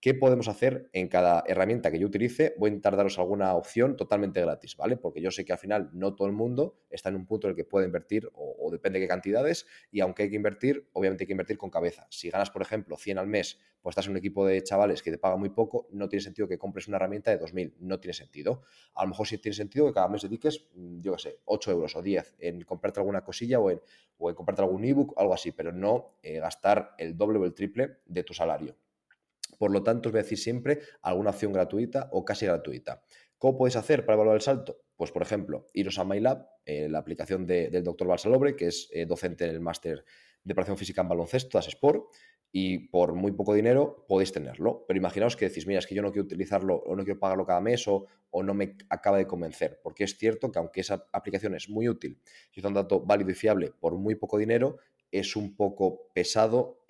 ¿Qué 0.00 0.14
podemos 0.14 0.48
hacer 0.48 0.88
en 0.92 1.08
cada 1.08 1.44
herramienta 1.46 1.90
que 1.90 1.98
yo 1.98 2.06
utilice? 2.06 2.54
Voy 2.58 2.68
a 2.68 2.72
intentar 2.72 2.96
daros 2.96 3.18
alguna 3.18 3.54
opción 3.54 3.96
totalmente 3.96 4.40
gratis, 4.40 4.76
¿vale? 4.76 4.96
Porque 4.96 5.20
yo 5.20 5.30
sé 5.30 5.44
que 5.44 5.52
al 5.52 5.58
final 5.58 5.90
no 5.92 6.14
todo 6.14 6.28
el 6.28 6.34
mundo 6.34 6.80
está 6.88 7.10
en 7.10 7.16
un 7.16 7.26
punto 7.26 7.46
en 7.46 7.50
el 7.50 7.56
que 7.56 7.64
puede 7.64 7.86
invertir 7.86 8.30
o, 8.32 8.56
o 8.58 8.70
depende 8.70 8.98
de 8.98 9.04
qué 9.04 9.08
cantidades 9.08 9.66
y 9.90 10.00
aunque 10.00 10.24
hay 10.24 10.30
que 10.30 10.36
invertir, 10.36 10.88
obviamente 10.92 11.24
hay 11.24 11.26
que 11.26 11.34
invertir 11.34 11.58
con 11.58 11.68
cabeza. 11.68 12.06
Si 12.10 12.30
ganas, 12.30 12.50
por 12.50 12.62
ejemplo, 12.62 12.96
100 12.96 13.18
al 13.18 13.26
mes 13.26 13.58
pues 13.82 13.92
estás 13.92 14.06
en 14.06 14.12
un 14.12 14.18
equipo 14.18 14.46
de 14.46 14.62
chavales 14.62 15.02
que 15.02 15.10
te 15.10 15.18
paga 15.18 15.36
muy 15.36 15.50
poco, 15.50 15.88
no 15.92 16.08
tiene 16.08 16.22
sentido 16.22 16.46
que 16.46 16.58
compres 16.58 16.88
una 16.88 16.96
herramienta 16.96 17.30
de 17.30 17.40
2.000, 17.40 17.74
no 17.80 17.98
tiene 17.98 18.12
sentido. 18.12 18.62
A 18.94 19.04
lo 19.04 19.10
mejor 19.10 19.26
sí 19.26 19.38
tiene 19.38 19.54
sentido 19.54 19.86
que 19.86 19.92
cada 19.92 20.08
mes 20.08 20.22
dediques, 20.22 20.68
mm, 20.74 21.00
yo 21.00 21.12
qué 21.12 21.18
sé, 21.18 21.38
8 21.44 21.70
euros 21.70 21.96
o 21.96 22.02
10 22.02 22.36
en 22.38 22.62
comprarte 22.62 23.00
alguna 23.00 23.22
cosilla 23.22 23.58
o 23.58 23.70
en, 23.70 23.80
o 24.18 24.30
en 24.30 24.36
comprarte 24.36 24.62
algún 24.62 24.84
ebook, 24.84 25.14
algo 25.16 25.34
así, 25.34 25.52
pero 25.52 25.72
no 25.72 26.18
eh, 26.22 26.40
gastar 26.40 26.94
el 26.98 27.16
doble 27.16 27.38
o 27.38 27.44
el 27.44 27.54
triple 27.54 27.98
de 28.06 28.22
tu 28.22 28.34
salario. 28.34 28.76
Por 29.58 29.70
lo 29.70 29.82
tanto, 29.82 30.08
os 30.08 30.12
voy 30.12 30.20
a 30.20 30.22
decir 30.22 30.38
siempre 30.38 30.80
alguna 31.02 31.30
opción 31.30 31.52
gratuita 31.52 32.08
o 32.12 32.24
casi 32.24 32.46
gratuita. 32.46 33.02
¿Cómo 33.38 33.56
podéis 33.56 33.76
hacer 33.76 34.04
para 34.04 34.14
evaluar 34.16 34.36
el 34.36 34.42
salto? 34.42 34.82
Pues, 34.96 35.12
por 35.12 35.22
ejemplo, 35.22 35.66
iros 35.72 35.98
a 35.98 36.04
MyLab, 36.04 36.46
eh, 36.66 36.88
la 36.88 36.98
aplicación 36.98 37.46
del 37.46 37.82
doctor 37.82 38.06
Balsalobre, 38.06 38.54
que 38.54 38.66
es 38.66 38.90
eh, 38.92 39.06
docente 39.06 39.46
en 39.46 39.50
el 39.52 39.60
máster 39.60 40.04
preparación 40.44 40.76
física 40.76 41.02
en 41.02 41.08
baloncesto, 41.08 41.58
AS 41.58 41.68
Sport, 41.68 42.06
y 42.52 42.88
por 42.88 43.14
muy 43.14 43.32
poco 43.32 43.54
dinero 43.54 44.04
podéis 44.08 44.32
tenerlo. 44.32 44.84
Pero 44.86 44.98
imaginaos 44.98 45.36
que 45.36 45.48
decís, 45.48 45.66
mira, 45.66 45.78
es 45.78 45.86
que 45.86 45.94
yo 45.94 46.02
no 46.02 46.10
quiero 46.10 46.24
utilizarlo 46.24 46.76
o 46.76 46.96
no 46.96 47.04
quiero 47.04 47.20
pagarlo 47.20 47.46
cada 47.46 47.60
mes 47.60 47.86
o, 47.86 48.06
no 48.32 48.54
me 48.54 48.76
acaba 48.88 49.18
de 49.18 49.26
convencer. 49.26 49.80
Porque 49.82 50.04
es 50.04 50.16
cierto 50.16 50.50
que 50.50 50.58
aunque 50.58 50.80
esa 50.80 51.06
aplicación 51.12 51.54
es 51.54 51.68
muy 51.68 51.88
útil 51.88 52.20
y 52.52 52.60
es 52.60 52.64
un 52.64 52.74
dato 52.74 53.00
válido 53.00 53.30
y 53.30 53.34
fiable 53.34 53.72
por 53.78 53.96
muy 53.96 54.14
poco 54.14 54.38
dinero, 54.38 54.78
es 55.10 55.34
un 55.36 55.56
poco 55.56 56.10
pesado 56.14 56.84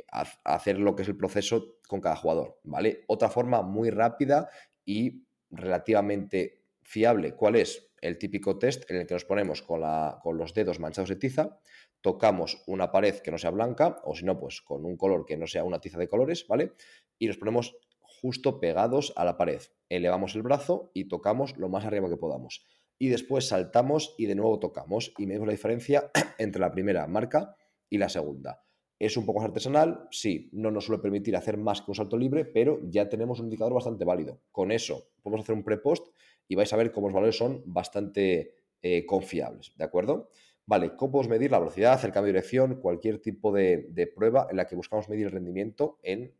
hacer 0.44 0.78
lo 0.78 0.94
que 0.94 1.02
es 1.02 1.08
el 1.08 1.16
proceso 1.16 1.78
con 1.88 2.00
cada 2.00 2.16
jugador, 2.16 2.58
¿vale? 2.64 3.04
Otra 3.06 3.30
forma 3.30 3.62
muy 3.62 3.90
rápida 3.90 4.50
y 4.84 5.24
relativamente 5.50 6.64
fiable, 6.82 7.34
¿cuál 7.34 7.56
es? 7.56 7.89
El 8.00 8.18
típico 8.18 8.58
test 8.58 8.90
en 8.90 8.96
el 8.96 9.06
que 9.06 9.14
nos 9.14 9.24
ponemos 9.24 9.62
con, 9.62 9.80
la, 9.80 10.18
con 10.22 10.38
los 10.38 10.54
dedos 10.54 10.80
manchados 10.80 11.10
de 11.10 11.16
tiza, 11.16 11.58
tocamos 12.00 12.62
una 12.66 12.90
pared 12.90 13.16
que 13.16 13.30
no 13.30 13.38
sea 13.38 13.50
blanca, 13.50 13.96
o 14.04 14.14
si 14.14 14.24
no, 14.24 14.38
pues 14.38 14.62
con 14.62 14.84
un 14.84 14.96
color 14.96 15.26
que 15.26 15.36
no 15.36 15.46
sea 15.46 15.64
una 15.64 15.80
tiza 15.80 15.98
de 15.98 16.08
colores, 16.08 16.46
¿vale? 16.48 16.72
Y 17.18 17.26
nos 17.26 17.36
ponemos 17.36 17.76
justo 18.00 18.60
pegados 18.60 19.12
a 19.16 19.24
la 19.24 19.36
pared. 19.36 19.60
Elevamos 19.88 20.34
el 20.34 20.42
brazo 20.42 20.90
y 20.94 21.08
tocamos 21.08 21.56
lo 21.56 21.68
más 21.68 21.84
arriba 21.84 22.08
que 22.08 22.16
podamos. 22.16 22.66
Y 22.98 23.08
después 23.08 23.48
saltamos 23.48 24.14
y 24.18 24.26
de 24.26 24.34
nuevo 24.34 24.58
tocamos 24.58 25.12
y 25.16 25.26
medimos 25.26 25.46
la 25.46 25.52
diferencia 25.52 26.10
entre 26.38 26.60
la 26.60 26.70
primera 26.70 27.06
marca 27.06 27.56
y 27.88 27.98
la 27.98 28.08
segunda. 28.08 28.62
Es 28.98 29.16
un 29.16 29.24
poco 29.24 29.38
más 29.38 29.48
artesanal, 29.48 30.06
sí, 30.10 30.50
no 30.52 30.70
nos 30.70 30.84
suele 30.84 31.00
permitir 31.00 31.34
hacer 31.34 31.56
más 31.56 31.80
que 31.80 31.90
un 31.90 31.94
salto 31.94 32.18
libre, 32.18 32.44
pero 32.44 32.80
ya 32.82 33.08
tenemos 33.08 33.40
un 33.40 33.46
indicador 33.46 33.72
bastante 33.72 34.04
válido. 34.04 34.42
Con 34.52 34.70
eso 34.70 35.08
podemos 35.22 35.44
hacer 35.44 35.54
un 35.54 35.64
pre-post 35.64 36.08
y 36.50 36.56
vais 36.56 36.72
a 36.72 36.76
ver 36.76 36.90
cómo 36.90 37.06
los 37.06 37.14
valores 37.14 37.36
son 37.36 37.62
bastante 37.64 38.56
eh, 38.82 39.06
confiables, 39.06 39.72
¿de 39.76 39.84
acuerdo? 39.84 40.30
Vale, 40.66 40.96
¿cómo 40.96 41.12
podemos 41.12 41.30
medir 41.30 41.52
la 41.52 41.60
velocidad, 41.60 42.04
el 42.04 42.10
cambio 42.10 42.32
de 42.32 42.40
dirección, 42.40 42.80
cualquier 42.80 43.22
tipo 43.22 43.52
de, 43.52 44.12
prueba 44.16 44.48
en 44.50 44.56
la 44.56 44.66
que 44.66 44.74
buscamos 44.74 45.08
medir 45.08 45.26
el 45.26 45.32
rendimiento 45.32 46.00
en 46.02 46.34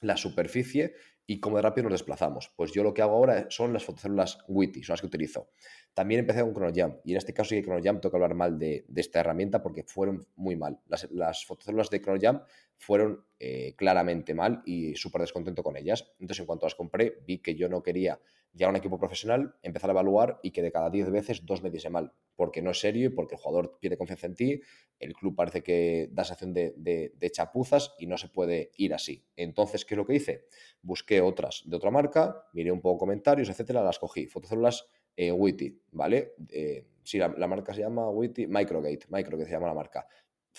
la 0.00 0.16
superficie 0.16 0.94
y 1.24 1.38
cómo 1.38 1.56
de 1.56 1.62
rápido 1.62 1.84
nos 1.84 1.92
desplazamos? 1.92 2.52
Pues 2.56 2.72
yo 2.72 2.82
lo 2.82 2.92
que 2.92 3.00
hago 3.00 3.14
ahora 3.14 3.46
son 3.48 3.72
las 3.72 3.84
fotocélulas 3.84 4.38
WITI, 4.48 4.82
son 4.82 4.94
las 4.94 5.02
que 5.02 5.06
utilizo. 5.06 5.50
También 5.94 6.18
empecé 6.20 6.40
con 6.40 6.52
ChronoJump 6.52 6.96
y 7.04 7.12
en 7.12 7.18
este 7.18 7.32
caso 7.32 7.50
sí 7.50 7.56
que 7.56 7.62
ChronoJump 7.62 8.00
tengo 8.00 8.10
que 8.10 8.16
hablar 8.16 8.34
mal 8.34 8.58
de, 8.58 8.86
esta 8.96 9.20
herramienta 9.20 9.62
porque 9.62 9.84
fueron 9.84 10.26
muy 10.34 10.56
mal. 10.56 10.80
Las, 10.88 11.08
las 11.12 11.46
fotocélulas 11.46 11.90
de 11.90 12.00
ChronoJump 12.00 12.42
fueron 12.76 13.24
eh, 13.38 13.76
claramente 13.76 14.34
mal 14.34 14.62
y 14.66 14.96
súper 14.96 15.20
descontento 15.20 15.62
con 15.62 15.76
ellas. 15.76 16.12
Entonces, 16.18 16.40
en 16.40 16.46
cuanto 16.46 16.66
las 16.66 16.74
compré, 16.74 17.20
vi 17.24 17.38
que 17.38 17.54
yo 17.54 17.68
no 17.68 17.84
quería 17.84 18.18
ya 18.52 18.68
un 18.68 18.76
equipo 18.76 18.98
profesional, 18.98 19.54
empezar 19.62 19.90
a 19.90 19.92
evaluar 19.92 20.40
y 20.42 20.50
que 20.50 20.62
de 20.62 20.72
cada 20.72 20.90
10 20.90 21.10
veces 21.10 21.46
dos 21.46 21.62
me 21.62 21.70
diese 21.70 21.90
mal, 21.90 22.12
porque 22.36 22.62
no 22.62 22.70
es 22.70 22.80
serio 22.80 23.06
y 23.06 23.08
porque 23.10 23.34
el 23.34 23.40
jugador 23.40 23.78
pierde 23.80 23.96
confianza 23.96 24.26
en 24.26 24.34
ti, 24.34 24.60
el 24.98 25.14
club 25.14 25.36
parece 25.36 25.62
que 25.62 26.08
da 26.12 26.24
sensación 26.24 26.52
de, 26.52 26.74
de, 26.76 27.30
chapuzas 27.30 27.94
y 27.98 28.06
no 28.06 28.18
se 28.18 28.28
puede 28.28 28.72
ir 28.76 28.94
así. 28.94 29.24
Entonces, 29.36 29.84
¿qué 29.84 29.94
es 29.94 29.98
lo 29.98 30.06
que 30.06 30.14
hice? 30.14 30.46
Busqué 30.82 31.20
otras 31.20 31.62
de 31.66 31.76
otra 31.76 31.90
marca, 31.90 32.48
miré 32.52 32.72
un 32.72 32.80
poco 32.80 32.98
comentarios, 32.98 33.48
etcétera, 33.48 33.82
las 33.82 33.98
cogí. 33.98 34.26
Fotocélulas 34.26 34.88
eh, 35.16 35.32
Witty, 35.32 35.82
¿vale? 35.92 36.34
Eh, 36.48 36.86
sí, 37.02 37.18
la, 37.18 37.28
marca 37.28 37.74
se 37.74 37.80
llama 37.80 38.08
Witty, 38.10 38.46
Microgate, 38.46 39.06
Microgate 39.08 39.48
se 39.48 39.54
llama 39.56 39.68
la 39.68 39.74
marca. 39.74 40.06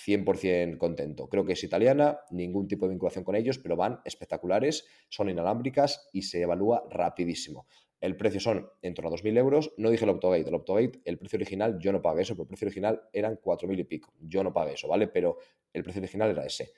100% 0.05 0.77
contento. 0.77 1.27
Creo 1.29 1.45
que 1.45 1.53
es 1.53 1.63
italiana, 1.63 2.19
ningún 2.31 2.67
tipo 2.67 2.85
de 2.85 2.91
vinculación 2.91 3.23
con 3.23 3.35
ellos, 3.35 3.57
pero 3.59 3.75
van 3.75 3.99
espectaculares, 4.05 4.85
son 5.09 5.29
inalámbricas 5.29 6.09
y 6.13 6.23
se 6.23 6.41
evalúa 6.41 6.83
rapidísimo. 6.89 7.67
el 8.01 8.15
precio 8.15 8.39
son 8.39 8.69
en 8.81 8.93
torno 8.93 9.09
a 9.09 9.13
2.000 9.13 9.37
euros. 9.37 9.73
No 9.77 9.89
dije 9.89 10.05
el 10.05 10.11
Optogate. 10.11 10.47
El 10.47 10.55
Optogate, 10.55 11.01
el 11.03 11.17
precio 11.17 11.35
original, 11.35 11.79
yo 11.79 11.91
no 11.91 12.01
pagué 12.01 12.21
eso, 12.21 12.33
pero 12.33 12.43
el 12.43 12.47
precio 12.47 12.67
original 12.67 13.01
eran 13.11 13.35
4.000 13.35 13.77
y 13.79 13.83
pico. 13.83 14.13
Yo 14.21 14.41
no 14.41 14.53
pagué 14.53 14.73
eso, 14.73 14.87
¿vale? 14.87 15.07
Pero 15.07 15.37
el 15.73 15.83
precio 15.83 16.01
original 16.01 16.29
era 16.31 16.45
ese. 16.45 16.71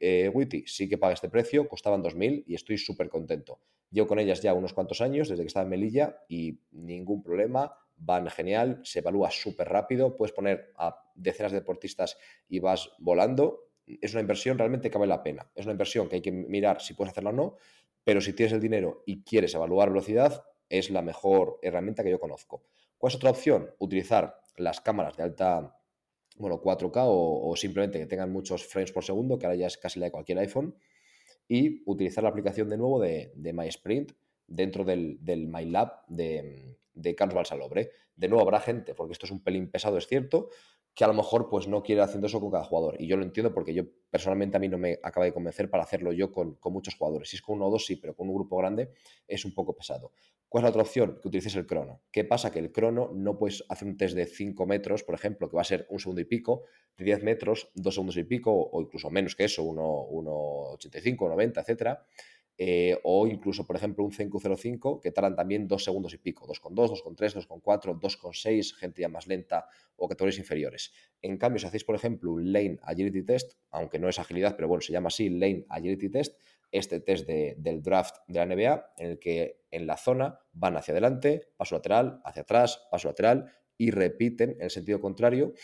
Eh, 0.00 0.28
Witty 0.32 0.64
sí 0.66 0.88
que 0.88 0.98
paga 0.98 1.14
este 1.14 1.28
precio, 1.28 1.68
costaban 1.68 2.02
2.000 2.02 2.44
y 2.46 2.54
estoy 2.54 2.76
súper 2.76 3.08
contento. 3.08 3.60
Llevo 3.90 4.08
con 4.08 4.18
ellas 4.18 4.42
ya 4.42 4.52
unos 4.52 4.72
cuantos 4.72 5.00
años, 5.00 5.28
desde 5.28 5.44
que 5.44 5.46
estaba 5.46 5.62
en 5.62 5.70
Melilla, 5.70 6.18
y 6.28 6.58
ningún 6.72 7.22
problema, 7.22 7.72
van 7.96 8.28
genial, 8.28 8.80
se 8.84 9.00
evalúa 9.00 9.30
súper 9.30 9.68
rápido, 9.68 10.16
puedes 10.16 10.32
poner 10.32 10.72
a 10.76 11.10
decenas 11.14 11.52
de 11.52 11.60
deportistas 11.60 12.18
y 12.48 12.58
vas 12.58 12.90
volando. 12.98 13.68
Es 13.86 14.12
una 14.12 14.20
inversión 14.20 14.58
realmente 14.58 14.90
que 14.90 14.98
vale 14.98 15.10
la 15.10 15.22
pena. 15.22 15.50
Es 15.54 15.64
una 15.66 15.72
inversión 15.72 16.08
que 16.08 16.16
hay 16.16 16.22
que 16.22 16.32
mirar 16.32 16.80
si 16.80 16.94
puedes 16.94 17.12
hacerla 17.12 17.30
o 17.30 17.34
no, 17.34 17.56
pero 18.02 18.20
si 18.20 18.32
tienes 18.32 18.52
el 18.52 18.60
dinero 18.60 19.02
y 19.06 19.22
quieres 19.22 19.54
evaluar 19.54 19.88
velocidad, 19.90 20.44
es 20.68 20.90
la 20.90 21.02
mejor 21.02 21.58
herramienta 21.62 22.02
que 22.02 22.10
yo 22.10 22.20
conozco. 22.20 22.64
¿Cuál 22.98 23.10
es 23.10 23.16
otra 23.16 23.30
opción? 23.30 23.70
Utilizar 23.78 24.40
las 24.56 24.80
cámaras 24.80 25.16
de 25.16 25.22
alta, 25.22 25.76
bueno, 26.36 26.60
4K 26.60 27.02
o, 27.06 27.54
simplemente 27.56 27.98
que 27.98 28.06
tengan 28.06 28.32
muchos 28.32 28.66
frames 28.66 28.92
por 28.92 29.04
segundo, 29.04 29.38
que 29.38 29.46
ahora 29.46 29.56
ya 29.56 29.66
es 29.66 29.78
casi 29.78 29.98
la 30.00 30.06
de 30.06 30.12
cualquier 30.12 30.38
iPhone, 30.38 30.74
y 31.48 31.82
utilizar 31.86 32.24
la 32.24 32.30
aplicación 32.30 32.68
de 32.68 32.78
nuevo 32.78 33.00
de, 33.00 33.32
de 33.34 33.52
MySprint 33.52 34.12
dentro 34.46 34.84
del, 34.84 35.18
del 35.20 35.46
MyLab 35.46 36.06
de, 36.08 36.78
de 36.94 37.14
Carlos 37.14 37.34
Balsalobre. 37.34 37.90
De 38.16 38.28
nuevo 38.28 38.42
habrá 38.42 38.60
gente, 38.60 38.94
porque 38.94 39.12
esto 39.12 39.26
es 39.26 39.32
un 39.32 39.42
pelín 39.42 39.70
pesado, 39.70 39.98
es 39.98 40.06
cierto, 40.06 40.48
que 40.94 41.04
a 41.04 41.08
lo 41.08 41.14
mejor 41.14 41.48
pues 41.48 41.66
no 41.66 41.82
quiere 41.82 42.02
haciendo 42.02 42.28
eso 42.28 42.40
con 42.40 42.50
cada 42.50 42.64
jugador. 42.64 42.96
Y 43.00 43.08
yo 43.08 43.16
lo 43.16 43.24
entiendo 43.24 43.52
porque 43.52 43.74
yo 43.74 43.84
personalmente 44.10 44.56
a 44.56 44.60
mí 44.60 44.68
no 44.68 44.78
me 44.78 45.00
acaba 45.02 45.26
de 45.26 45.32
convencer 45.32 45.68
para 45.68 45.82
hacerlo 45.82 46.12
yo 46.12 46.32
con, 46.32 46.58
muchos 46.64 46.94
jugadores. 46.94 47.28
Si 47.28 47.36
es 47.36 47.42
con 47.42 47.56
uno 47.56 47.66
o 47.66 47.70
dos, 47.70 47.84
sí, 47.84 47.96
pero 47.96 48.14
con 48.14 48.28
un 48.28 48.34
grupo 48.36 48.56
grande 48.56 48.90
es 49.26 49.44
un 49.44 49.52
poco 49.52 49.74
pesado. 49.74 50.12
¿Cuál 50.48 50.62
es 50.62 50.64
la 50.66 50.70
otra 50.70 50.82
opción? 50.82 51.18
Que 51.20 51.26
utilices 51.26 51.56
el 51.56 51.66
crono. 51.66 52.02
¿Qué 52.12 52.22
pasa? 52.22 52.52
Que 52.52 52.60
el 52.60 52.70
crono 52.70 53.10
no 53.12 53.36
puedes 53.36 53.64
hacer 53.68 53.88
un 53.88 53.96
test 53.96 54.14
de 54.14 54.26
5 54.26 54.66
metros, 54.66 55.02
por 55.02 55.16
ejemplo, 55.16 55.48
que 55.48 55.56
va 55.56 55.62
a 55.62 55.64
ser 55.64 55.84
un 55.90 55.98
segundo 55.98 56.20
y 56.20 56.26
pico, 56.26 56.62
de 56.96 57.06
10 57.06 57.24
metros, 57.24 57.72
dos 57.74 57.94
segundos 57.94 58.16
y 58.16 58.22
pico, 58.22 58.52
o 58.52 58.80
incluso 58.80 59.10
menos 59.10 59.34
que 59.34 59.44
eso, 59.44 59.64
1,85, 59.64 61.28
90, 61.28 61.60
etcétera 61.60 62.06
eh, 62.56 62.98
o 63.02 63.26
incluso, 63.26 63.66
por 63.66 63.76
ejemplo, 63.76 64.04
un 64.04 64.12
Zenku 64.12 64.38
05 64.40 65.00
que 65.00 65.10
tardan 65.10 65.34
también 65.34 65.66
dos 65.66 65.84
segundos 65.84 66.14
y 66.14 66.18
pico, 66.18 66.46
2,2, 66.46 67.02
2,3, 67.02 67.46
2,4, 67.48 67.98
2,6, 67.98 68.74
gente 68.76 69.02
ya 69.02 69.08
más 69.08 69.26
lenta 69.26 69.66
o 69.96 70.08
categorías 70.08 70.38
inferiores. 70.38 70.92
En 71.22 71.36
cambio, 71.36 71.58
si 71.58 71.66
hacéis, 71.66 71.84
por 71.84 71.96
ejemplo, 71.96 72.32
un 72.32 72.52
Lane 72.52 72.78
Agility 72.82 73.24
Test, 73.24 73.54
aunque 73.70 73.98
no 73.98 74.08
es 74.08 74.18
agilidad, 74.18 74.56
pero 74.56 74.68
bueno, 74.68 74.82
se 74.82 74.92
llama 74.92 75.08
así 75.08 75.28
Lane 75.28 75.66
Agility 75.68 76.10
Test, 76.10 76.38
este 76.70 76.98
test 76.98 77.28
del 77.28 77.82
draft 77.82 78.16
de 78.26 78.34
la 78.34 78.46
NBA, 78.46 78.94
en 78.98 79.10
el 79.10 79.18
que 79.20 79.60
en 79.70 79.86
la 79.86 79.96
zona 79.96 80.40
van 80.52 80.76
hacia 80.76 80.90
adelante, 80.92 81.48
paso 81.56 81.76
lateral, 81.76 82.20
hacia 82.24 82.42
atrás, 82.42 82.86
paso 82.90 83.08
lateral 83.08 83.52
y 83.78 83.92
repiten 83.92 84.50
en 84.50 84.62
el 84.62 84.70
sentido 84.70 85.00
contrario 85.00 85.54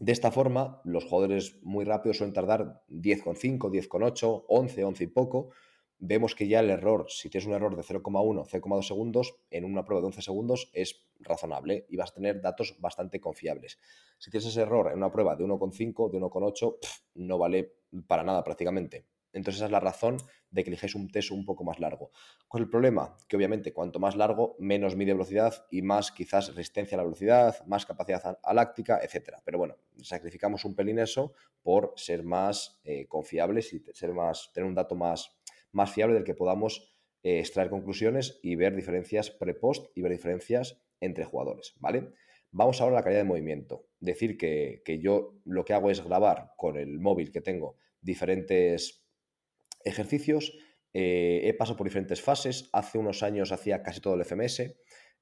de 0.00 0.12
esta 0.12 0.30
forma, 0.30 0.80
los 0.84 1.04
jugadores 1.04 1.56
muy 1.62 1.84
rápidos 1.84 2.18
suelen 2.18 2.32
tardar 2.32 2.82
10,5, 2.88 3.58
10,8, 3.58 4.44
11, 4.46 4.84
11 4.84 5.04
y 5.04 5.06
poco, 5.08 5.50
vemos 5.98 6.34
que 6.34 6.48
ya 6.48 6.60
el 6.60 6.70
error, 6.70 7.06
si 7.08 7.28
tienes 7.28 7.46
un 7.46 7.54
error 7.54 7.76
de 7.76 7.82
0,1, 7.82 8.46
0,2 8.46 8.82
segundos, 8.82 9.36
en 9.50 9.64
una 9.64 9.84
prueba 9.84 10.00
de 10.00 10.06
11 10.06 10.22
segundos 10.22 10.70
es 10.72 11.04
razonable 11.20 11.86
y 11.88 11.96
vas 11.96 12.10
a 12.10 12.14
tener 12.14 12.40
datos 12.40 12.76
bastante 12.80 13.20
confiables. 13.20 13.78
Si 14.18 14.30
tienes 14.30 14.46
ese 14.46 14.62
error 14.62 14.90
en 14.90 14.98
una 14.98 15.10
prueba 15.10 15.36
de 15.36 15.44
1,5, 15.44 16.10
de 16.10 16.18
1,8, 16.18 16.76
no 17.14 17.38
vale 17.38 17.74
para 18.06 18.22
nada 18.22 18.44
prácticamente. 18.44 19.06
Entonces 19.32 19.56
esa 19.56 19.66
es 19.66 19.72
la 19.72 19.80
razón 19.80 20.16
de 20.50 20.64
que 20.64 20.70
eliges 20.70 20.94
un 20.94 21.10
test 21.10 21.30
un 21.30 21.44
poco 21.44 21.62
más 21.62 21.78
largo. 21.78 22.10
¿Cuál 22.46 22.62
es 22.62 22.66
el 22.66 22.70
problema? 22.70 23.16
Que 23.28 23.36
obviamente 23.36 23.72
cuanto 23.72 23.98
más 23.98 24.16
largo, 24.16 24.56
menos 24.58 24.96
mide 24.96 25.12
velocidad 25.12 25.66
y 25.70 25.82
más 25.82 26.10
quizás 26.10 26.48
resistencia 26.54 26.96
a 26.96 26.98
la 26.98 27.04
velocidad, 27.04 27.66
más 27.66 27.84
capacidad 27.84 28.38
aláctica, 28.42 29.00
etc. 29.02 29.36
Pero 29.44 29.58
bueno, 29.58 29.76
sacrificamos 30.02 30.64
un 30.64 30.74
pelín 30.74 30.98
eso 30.98 31.34
por 31.62 31.92
ser 31.96 32.24
más 32.24 32.80
eh, 32.84 33.06
confiables 33.06 33.72
y 33.74 33.80
ser 33.92 34.14
más, 34.14 34.50
tener 34.54 34.66
un 34.66 34.74
dato 34.74 34.94
más, 34.94 35.37
más 35.72 35.92
fiable 35.92 36.14
del 36.14 36.24
que 36.24 36.34
podamos 36.34 36.94
eh, 37.22 37.40
extraer 37.40 37.70
conclusiones 37.70 38.38
y 38.42 38.56
ver 38.56 38.74
diferencias 38.76 39.30
pre-post 39.30 39.86
y 39.94 40.02
ver 40.02 40.12
diferencias 40.12 40.80
entre 41.00 41.24
jugadores, 41.24 41.74
¿vale? 41.80 42.12
Vamos 42.50 42.80
ahora 42.80 42.96
a 42.96 43.00
la 43.00 43.04
calidad 43.04 43.20
de 43.20 43.28
movimiento. 43.28 43.86
Decir 44.00 44.38
que, 44.38 44.82
yo 45.02 45.34
lo 45.44 45.64
que 45.64 45.74
hago 45.74 45.90
es 45.90 46.02
grabar 46.02 46.52
con 46.56 46.76
el 46.76 46.98
móvil 46.98 47.30
que 47.30 47.40
tengo 47.40 47.76
diferentes 48.00 49.04
ejercicios. 49.84 50.56
Eh, 50.94 51.42
he 51.44 51.54
pasado 51.54 51.76
por 51.76 51.86
diferentes 51.86 52.22
fases. 52.22 52.70
Hace 52.72 52.98
unos 52.98 53.22
años 53.22 53.52
hacía 53.52 53.82
casi 53.82 54.00
todo 54.00 54.14
el 54.14 54.24
FMS. 54.24 54.76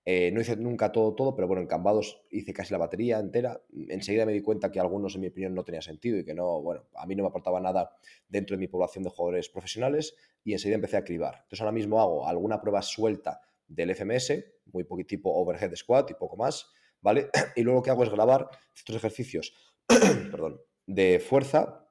Eh, 0.08 0.30
no 0.30 0.40
hice 0.40 0.54
nunca 0.54 0.92
todo, 0.92 1.16
todo, 1.16 1.34
pero 1.34 1.48
bueno, 1.48 1.62
en 1.62 1.66
Cambados 1.66 2.22
hice 2.30 2.52
casi 2.52 2.72
la 2.72 2.78
batería 2.78 3.18
entera. 3.18 3.60
Enseguida 3.88 4.24
me 4.24 4.32
di 4.32 4.40
cuenta 4.40 4.70
que 4.70 4.78
algunos, 4.78 5.16
en 5.16 5.22
mi 5.22 5.26
opinión, 5.26 5.52
no 5.52 5.64
tenía 5.64 5.82
sentido 5.82 6.16
y 6.16 6.24
que 6.24 6.32
no, 6.32 6.62
bueno, 6.62 6.84
a 6.94 7.06
mí 7.06 7.16
no 7.16 7.24
me 7.24 7.28
aportaba 7.28 7.58
nada 7.60 7.90
dentro 8.28 8.54
de 8.56 8.60
mi 8.60 8.68
población 8.68 9.02
de 9.02 9.10
jugadores 9.10 9.48
profesionales 9.48 10.14
y 10.44 10.52
enseguida 10.52 10.76
empecé 10.76 10.96
a 10.96 11.02
cribar. 11.02 11.34
Entonces 11.34 11.60
ahora 11.60 11.72
mismo 11.72 12.00
hago 12.00 12.28
alguna 12.28 12.60
prueba 12.60 12.82
suelta 12.82 13.40
del 13.66 13.90
FMS, 13.90 14.44
muy 14.66 14.84
poquito 14.84 15.08
tipo 15.08 15.34
overhead 15.34 15.74
squat 15.74 16.12
y 16.12 16.14
poco 16.14 16.36
más, 16.36 16.70
¿vale? 17.00 17.28
Y 17.56 17.62
luego 17.62 17.80
lo 17.80 17.82
que 17.82 17.90
hago 17.90 18.04
es 18.04 18.10
grabar 18.10 18.48
estos 18.76 18.94
ejercicios, 18.94 19.54
perdón, 20.30 20.60
de 20.86 21.18
fuerza 21.18 21.90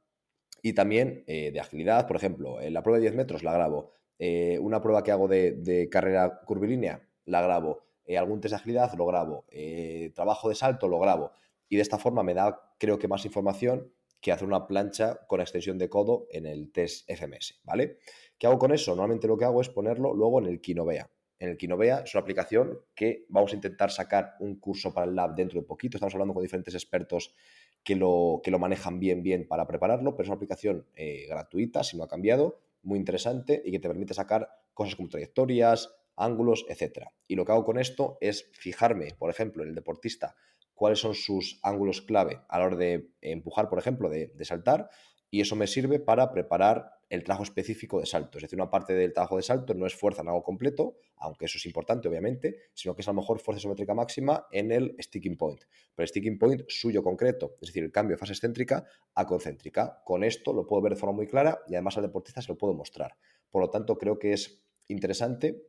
y 0.62 0.72
también 0.72 1.26
eh, 1.28 1.52
de 1.52 1.60
agilidad. 1.60 2.08
Por 2.08 2.16
ejemplo, 2.16 2.62
en 2.62 2.74
la 2.74 2.82
prueba 2.82 2.98
de 2.98 3.02
10 3.02 3.16
metros 3.16 3.44
la 3.44 3.52
grabo. 3.52 3.92
Eh, 4.20 4.58
una 4.62 4.82
prueba 4.82 5.04
que 5.04 5.12
hago 5.12 5.28
de, 5.28 5.52
de 5.52 5.90
carrera 5.90 6.40
curvilínea 6.46 7.06
la 7.26 7.42
grabo 7.42 7.85
eh, 8.06 8.18
algún 8.18 8.42
test 8.42 8.52
de 8.52 8.58
agilidad 8.58 8.94
lo 8.94 9.06
grabo, 9.06 9.46
eh, 9.50 10.12
trabajo 10.16 10.50
de 10.50 10.56
salto 10.56 10.88
lo 10.88 11.00
grabo. 11.00 11.32
Y 11.68 11.78
de 11.78 11.82
esta 11.82 11.98
forma 11.98 12.24
me 12.24 12.34
da, 12.34 12.74
creo 12.78 13.00
que, 13.00 13.08
más 13.08 13.26
información 13.26 13.92
que 14.22 14.32
hacer 14.32 14.48
una 14.48 14.68
plancha 14.68 15.20
con 15.28 15.42
extensión 15.42 15.78
de 15.78 15.90
codo 15.90 16.28
en 16.32 16.46
el 16.46 16.72
test 16.72 17.10
FMS, 17.10 17.62
¿vale? 17.64 17.98
¿Qué 18.38 18.48
hago 18.48 18.58
con 18.58 18.74
eso? 18.74 18.92
Normalmente 18.92 19.28
lo 19.28 19.38
que 19.38 19.46
hago 19.46 19.62
es 19.62 19.70
ponerlo 19.70 20.14
luego 20.14 20.40
en 20.40 20.48
el 20.48 20.62
Kinovea. 20.62 21.10
En 21.38 21.50
el 21.50 21.58
Kinovea 21.58 22.00
es 22.00 22.14
una 22.16 22.22
aplicación 22.22 22.80
que 22.96 23.26
vamos 23.30 23.52
a 23.52 23.56
intentar 23.56 23.92
sacar 23.92 24.36
un 24.40 24.60
curso 24.60 24.94
para 24.94 25.06
el 25.06 25.16
lab 25.16 25.36
dentro 25.36 25.60
de 25.60 25.68
poquito. 25.68 25.98
Estamos 25.98 26.14
hablando 26.16 26.34
con 26.34 26.44
diferentes 26.44 26.74
expertos 26.74 27.36
que 27.84 27.96
lo, 27.96 28.42
que 28.44 28.52
lo 28.52 28.58
manejan 28.58 29.00
bien, 29.00 29.22
bien 29.22 29.48
para 29.48 29.68
prepararlo, 29.68 30.16
pero 30.16 30.24
es 30.24 30.30
una 30.30 30.38
aplicación 30.38 30.88
eh, 30.96 31.28
gratuita, 31.28 31.84
si 31.84 31.98
no 31.98 32.04
ha 32.04 32.08
cambiado, 32.08 32.60
muy 32.82 32.98
interesante 32.98 33.62
y 33.64 33.72
que 33.72 33.80
te 33.80 33.88
permite 33.88 34.14
sacar 34.14 34.50
cosas 34.74 34.96
como 34.96 35.10
trayectorias, 35.10 35.94
ángulos, 36.16 36.66
etc. 36.70 37.08
Y 37.28 37.36
lo 37.36 37.46
que 37.46 37.52
hago 37.52 37.66
con 37.66 37.80
esto 37.80 38.18
es 38.22 38.50
fijarme, 38.54 39.10
por 39.18 39.30
ejemplo, 39.30 39.64
en 39.64 39.70
el 39.70 39.76
deportista, 39.76 40.36
cuáles 40.76 41.00
son 41.00 41.16
sus 41.16 41.60
ángulos 41.64 42.02
clave 42.02 42.42
a 42.50 42.60
la 42.60 42.66
hora 42.66 42.76
de 42.76 43.10
empujar, 43.22 43.70
por 43.70 43.80
ejemplo, 43.80 44.10
de, 44.10 44.32
saltar, 44.44 44.90
y 45.32 45.42
eso 45.42 45.56
me 45.56 45.68
sirve 45.68 46.00
para 46.00 46.32
preparar 46.32 46.92
el 47.10 47.24
trabajo 47.24 47.44
específico 47.44 48.00
de 48.00 48.06
salto. 48.06 48.38
Es 48.38 48.44
decir, 48.44 48.60
una 48.60 48.70
parte 48.70 48.94
del 48.94 49.14
trabajo 49.14 49.38
de 49.38 49.44
salto 49.44 49.74
no 49.74 49.86
es 49.86 49.96
fuerza 49.96 50.22
en 50.22 50.30
algo 50.30 50.44
completo, 50.44 50.98
aunque 51.18 51.46
eso 51.46 51.58
es 51.58 51.66
importante, 51.66 52.08
obviamente, 52.08 52.58
sino 52.74 52.96
que 52.96 53.02
es 53.02 53.08
a 53.08 53.12
lo 53.12 53.22
mejor 53.22 53.40
fuerza 53.40 53.60
isométrica 53.60 53.94
máxima 53.94 54.48
en 54.52 54.72
el 54.72 54.96
sticking 55.00 55.38
point. 55.38 55.62
Pero 55.96 56.04
el 56.04 56.08
sticking 56.08 56.38
point 56.38 56.64
suyo 56.68 57.04
concreto, 57.04 57.56
es 57.62 57.68
decir, 57.68 57.84
el 57.84 57.92
cambio 57.92 58.16
de 58.16 58.20
fase 58.20 58.34
excéntrica 58.34 58.86
a 59.14 59.26
concéntrica. 59.26 60.02
Con 60.04 60.24
esto 60.24 60.52
lo 60.54 60.66
puedo 60.66 60.82
ver 60.82 60.94
de 60.94 61.00
forma 61.00 61.16
muy 61.16 61.28
clara 61.28 61.60
y 61.68 61.76
además 61.76 61.98
al 61.98 62.04
deportista 62.04 62.42
se 62.42 62.52
lo 62.52 62.58
puedo 62.58 62.74
mostrar. 62.74 63.16
Por 63.50 63.62
lo 63.62 63.70
tanto, 63.70 63.98
creo 63.98 64.18
que 64.18 64.34
es 64.34 64.64
interesante 64.88 65.68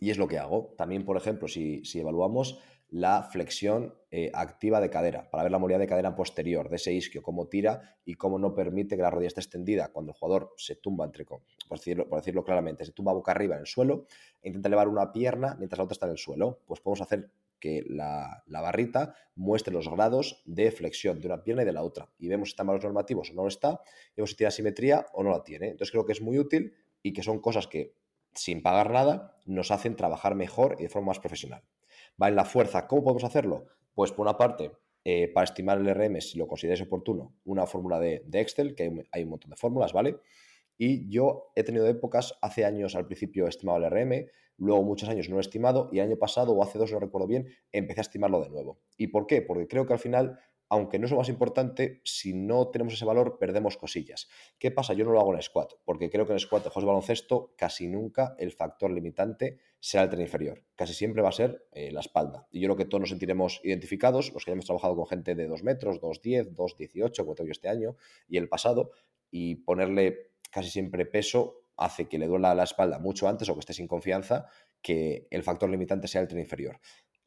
y 0.00 0.10
es 0.10 0.18
lo 0.18 0.26
que 0.26 0.38
hago. 0.38 0.74
También, 0.76 1.04
por 1.04 1.16
ejemplo, 1.16 1.46
si, 1.46 1.82
evaluamos 1.94 2.58
la 2.88 3.22
flexión 3.22 3.94
eh, 4.10 4.32
activa 4.34 4.80
de 4.80 4.90
cadera, 4.90 5.30
para 5.30 5.44
ver 5.44 5.52
la 5.52 5.58
movilidad 5.58 5.78
de 5.78 5.86
cadera 5.86 6.16
posterior 6.16 6.68
de 6.68 6.76
ese 6.76 6.92
isquio, 6.92 7.22
cómo 7.22 7.46
tira 7.46 7.98
y 8.04 8.14
cómo 8.14 8.38
no 8.38 8.52
permite 8.52 8.96
que 8.96 9.02
la 9.02 9.10
rodilla 9.10 9.28
esté 9.28 9.40
extendida 9.40 9.92
cuando 9.92 10.10
el 10.10 10.18
jugador 10.18 10.52
se 10.56 10.74
tumba, 10.74 11.04
entre, 11.04 11.24
por, 11.24 11.42
decirlo, 11.70 12.08
por 12.08 12.18
decirlo 12.18 12.42
claramente, 12.42 12.84
se 12.84 12.90
tumba 12.90 13.12
boca 13.12 13.30
arriba 13.30 13.54
en 13.54 13.60
el 13.60 13.66
suelo 13.66 14.06
e 14.42 14.48
intenta 14.48 14.68
elevar 14.68 14.88
una 14.88 15.12
pierna 15.12 15.54
mientras 15.56 15.78
la 15.78 15.84
otra 15.84 15.92
está 15.92 16.06
en 16.06 16.12
el 16.12 16.18
suelo. 16.18 16.58
Pues 16.66 16.80
podemos 16.80 17.02
hacer 17.02 17.30
que 17.60 17.84
la, 17.86 18.42
barrita 18.48 19.14
muestre 19.36 19.72
los 19.72 19.88
grados 19.88 20.42
de 20.46 20.72
flexión 20.72 21.20
de 21.20 21.28
una 21.28 21.44
pierna 21.44 21.62
y 21.62 21.66
de 21.66 21.72
la 21.72 21.82
otra. 21.82 22.08
Y 22.18 22.26
vemos 22.26 22.48
si 22.48 22.52
está 22.52 22.62
en 22.62 22.68
valores 22.68 22.84
normativos 22.84 23.30
o 23.30 23.34
no 23.34 23.42
lo 23.42 23.48
está, 23.48 23.80
vemos 24.16 24.30
si 24.30 24.36
tiene 24.36 24.48
asimetría 24.48 25.06
o 25.12 25.22
no 25.22 25.30
la 25.30 25.44
tiene. 25.44 25.68
Entonces 25.68 25.92
creo 25.92 26.06
que 26.06 26.12
es 26.12 26.22
muy 26.22 26.38
útil 26.38 26.74
y 27.02 27.12
que 27.12 27.22
son 27.22 27.38
cosas 27.38 27.66
que 27.66 27.99
sin 28.34 28.62
pagar 28.62 28.90
nada, 28.90 29.36
nos 29.46 29.70
hacen 29.70 29.96
trabajar 29.96 30.34
mejor 30.34 30.76
y 30.78 30.84
de 30.84 30.88
forma 30.88 31.08
más 31.08 31.20
profesional. 31.20 31.62
Va 32.20 32.28
en 32.28 32.36
la 32.36 32.44
fuerza, 32.44 32.86
¿cómo 32.86 33.02
podemos 33.02 33.24
hacerlo? 33.24 33.66
Pues 33.94 34.12
por 34.12 34.26
una 34.26 34.36
parte, 34.36 34.72
eh, 35.04 35.28
para 35.28 35.44
estimar 35.44 35.78
el 35.78 35.94
RM, 35.94 36.20
si 36.20 36.38
lo 36.38 36.46
consideráis 36.46 36.82
oportuno, 36.82 37.34
una 37.44 37.66
fórmula 37.66 37.98
de, 37.98 38.22
Excel, 38.32 38.74
que 38.74 39.06
hay, 39.12 39.22
un 39.22 39.30
montón 39.30 39.50
de 39.50 39.56
fórmulas, 39.56 39.92
¿vale? 39.92 40.18
Y 40.76 41.10
yo 41.10 41.52
he 41.54 41.64
tenido 41.64 41.86
épocas, 41.86 42.38
hace 42.42 42.64
años 42.64 42.94
al 42.94 43.06
principio 43.06 43.46
he 43.46 43.48
estimado 43.48 43.78
el 43.78 43.90
RM, 43.90 44.26
luego 44.58 44.82
muchos 44.82 45.08
años 45.08 45.28
no 45.28 45.38
he 45.38 45.40
estimado 45.40 45.88
y 45.92 45.98
el 45.98 46.06
año 46.06 46.18
pasado 46.18 46.52
o 46.52 46.62
hace 46.62 46.78
dos, 46.78 46.92
no 46.92 47.00
recuerdo 47.00 47.26
bien, 47.26 47.48
empecé 47.72 48.00
a 48.00 48.02
estimarlo 48.02 48.40
de 48.42 48.50
nuevo. 48.50 48.78
¿Y 48.96 49.08
por 49.08 49.26
qué? 49.26 49.42
Porque 49.42 49.66
creo 49.66 49.86
que 49.86 49.94
al 49.94 49.98
final 49.98 50.38
aunque 50.70 51.00
no 51.00 51.06
es 51.06 51.10
lo 51.10 51.18
más 51.18 51.28
importante, 51.28 52.00
si 52.04 52.32
no 52.32 52.68
tenemos 52.68 52.94
ese 52.94 53.04
valor, 53.04 53.38
perdemos 53.38 53.76
cosillas. 53.76 54.28
¿Qué 54.56 54.70
pasa? 54.70 54.94
Yo 54.94 55.04
no 55.04 55.10
lo 55.10 55.20
hago 55.20 55.34
en 55.34 55.42
squat, 55.42 55.72
porque 55.84 56.08
creo 56.08 56.26
que 56.26 56.32
en 56.32 56.38
squat 56.38 56.62
de 56.62 56.70
juegos 56.70 56.84
de 56.84 56.86
baloncesto 56.86 57.54
casi 57.56 57.88
nunca 57.88 58.36
el 58.38 58.52
factor 58.52 58.92
limitante 58.92 59.58
será 59.80 60.04
el 60.04 60.10
tren 60.10 60.22
inferior. 60.22 60.62
Casi 60.76 60.94
siempre 60.94 61.22
va 61.22 61.30
a 61.30 61.32
ser 61.32 61.66
eh, 61.72 61.90
la 61.90 61.98
espalda. 61.98 62.46
Y 62.52 62.60
yo 62.60 62.68
creo 62.68 62.76
que 62.76 62.84
todos 62.84 63.00
nos 63.00 63.10
sentiremos 63.10 63.60
identificados, 63.64 64.32
los 64.32 64.44
que 64.44 64.52
hemos 64.52 64.64
trabajado 64.64 64.94
con 64.94 65.08
gente 65.08 65.34
de 65.34 65.48
2 65.48 65.64
metros, 65.64 66.00
2,10, 66.00 66.54
2,18, 66.54 67.16
como 67.16 67.34
tengo 67.34 67.48
yo 67.48 67.52
este 67.52 67.68
año 67.68 67.96
y 68.28 68.36
el 68.36 68.48
pasado, 68.48 68.92
y 69.28 69.56
ponerle 69.56 70.30
casi 70.52 70.70
siempre 70.70 71.04
peso 71.04 71.64
hace 71.76 72.08
que 72.08 72.18
le 72.18 72.28
duela 72.28 72.54
la 72.54 72.64
espalda 72.64 73.00
mucho 73.00 73.26
antes 73.26 73.48
o 73.48 73.54
que 73.54 73.60
esté 73.60 73.72
sin 73.72 73.88
confianza 73.88 74.46
que 74.82 75.26
el 75.30 75.42
factor 75.42 75.68
limitante 75.68 76.06
sea 76.06 76.20
el 76.20 76.28
tren 76.28 76.40
inferior. 76.40 76.78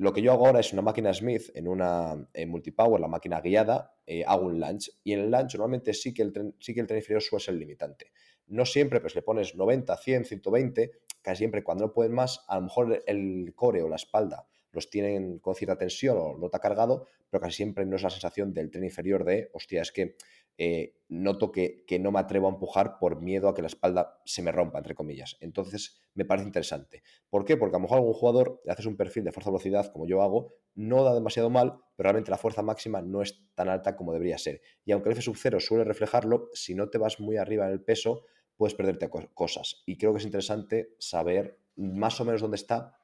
Lo 0.03 0.11
que 0.11 0.21
yo 0.21 0.33
hago 0.33 0.47
ahora 0.47 0.59
es 0.59 0.73
una 0.73 0.81
máquina 0.81 1.13
Smith 1.13 1.49
en 1.55 1.65
una 1.65 2.27
multipower, 2.45 2.99
la 2.99 3.07
máquina 3.07 3.39
guiada, 3.39 3.95
eh, 4.05 4.25
hago 4.27 4.47
un 4.47 4.59
lunge 4.59 4.91
y 5.01 5.13
en 5.13 5.21
el 5.21 5.31
lunge 5.31 5.57
normalmente 5.57 5.93
sí 5.93 6.13
que 6.13 6.23
el 6.23 6.33
tren, 6.33 6.53
sí 6.59 6.73
que 6.73 6.81
el 6.81 6.87
tren 6.87 6.99
inferior 6.99 7.21
suele 7.21 7.41
ser 7.41 7.53
limitante. 7.53 8.11
No 8.47 8.65
siempre, 8.65 8.99
si 9.07 9.15
le 9.15 9.21
pones 9.21 9.55
90, 9.55 9.95
100, 9.95 10.25
120, 10.25 10.91
casi 11.21 11.37
siempre 11.37 11.63
cuando 11.63 11.85
no 11.85 11.93
pueden 11.93 12.11
más, 12.11 12.43
a 12.49 12.57
lo 12.57 12.63
mejor 12.63 13.01
el 13.07 13.53
core 13.55 13.81
o 13.81 13.87
la 13.87 13.95
espalda 13.95 14.45
los 14.73 14.89
tienen 14.89 15.39
con 15.39 15.55
cierta 15.55 15.77
tensión 15.77 16.17
o 16.17 16.37
no 16.37 16.47
está 16.47 16.59
cargado, 16.59 17.07
pero 17.29 17.39
casi 17.39 17.55
siempre 17.55 17.85
no 17.85 17.95
es 17.95 18.03
la 18.03 18.09
sensación 18.09 18.53
del 18.53 18.71
tren 18.71 18.83
inferior 18.83 19.23
de, 19.23 19.51
hostia, 19.53 19.83
es 19.83 19.93
que 19.93 20.17
eh, 20.57 20.95
noto 21.09 21.51
que, 21.51 21.83
que, 21.85 21.99
no 21.99 22.11
me 22.11 22.19
atrevo 22.19 22.47
a 22.47 22.51
empujar 22.51 22.97
por 22.99 23.21
miedo 23.21 23.47
a 23.47 23.53
que 23.53 23.61
la 23.61 23.67
espalda 23.67 24.21
se 24.25 24.41
me 24.41 24.51
rompa, 24.51 24.77
entre 24.77 24.95
comillas. 24.95 25.37
Entonces, 25.39 26.01
me 26.13 26.25
parece 26.25 26.47
interesante. 26.47 27.03
¿Por 27.29 27.45
qué? 27.45 27.57
Porque 27.57 27.75
a 27.75 27.79
lo 27.79 27.83
mejor 27.83 27.97
algún 27.97 28.13
jugador 28.13 28.61
le 28.65 28.71
haces 28.71 28.85
un 28.85 28.97
perfil 28.97 29.23
de 29.23 29.31
fuerza-velocidad, 29.31 29.91
como 29.91 30.07
yo 30.07 30.21
hago, 30.21 30.53
no 30.75 31.03
da 31.03 31.13
demasiado 31.13 31.49
mal, 31.49 31.79
pero 31.95 32.07
realmente 32.07 32.31
la 32.31 32.37
fuerza 32.37 32.61
máxima 32.61 33.01
no 33.01 33.21
es 33.21 33.41
tan 33.55 33.69
alta 33.69 33.95
como 33.95 34.13
debería 34.13 34.37
ser. 34.37 34.61
Y 34.85 34.91
aunque 34.91 35.09
el 35.09 35.13
F 35.13 35.21
sub 35.21 35.37
0 35.37 35.59
suele 35.59 35.83
reflejarlo, 35.83 36.49
si 36.53 36.75
no 36.75 36.89
te 36.89 36.97
vas 36.97 37.19
muy 37.19 37.37
arriba 37.37 37.65
en 37.65 37.73
el 37.73 37.83
peso, 37.83 38.23
puedes 38.57 38.75
perderte 38.75 39.09
cosas. 39.09 39.83
Y 39.85 39.97
creo 39.97 40.13
que 40.13 40.19
es 40.19 40.25
interesante 40.25 40.95
saber 40.99 41.59
más 41.75 42.19
o 42.21 42.25
menos 42.25 42.41
dónde 42.41 42.55
está 42.55 42.97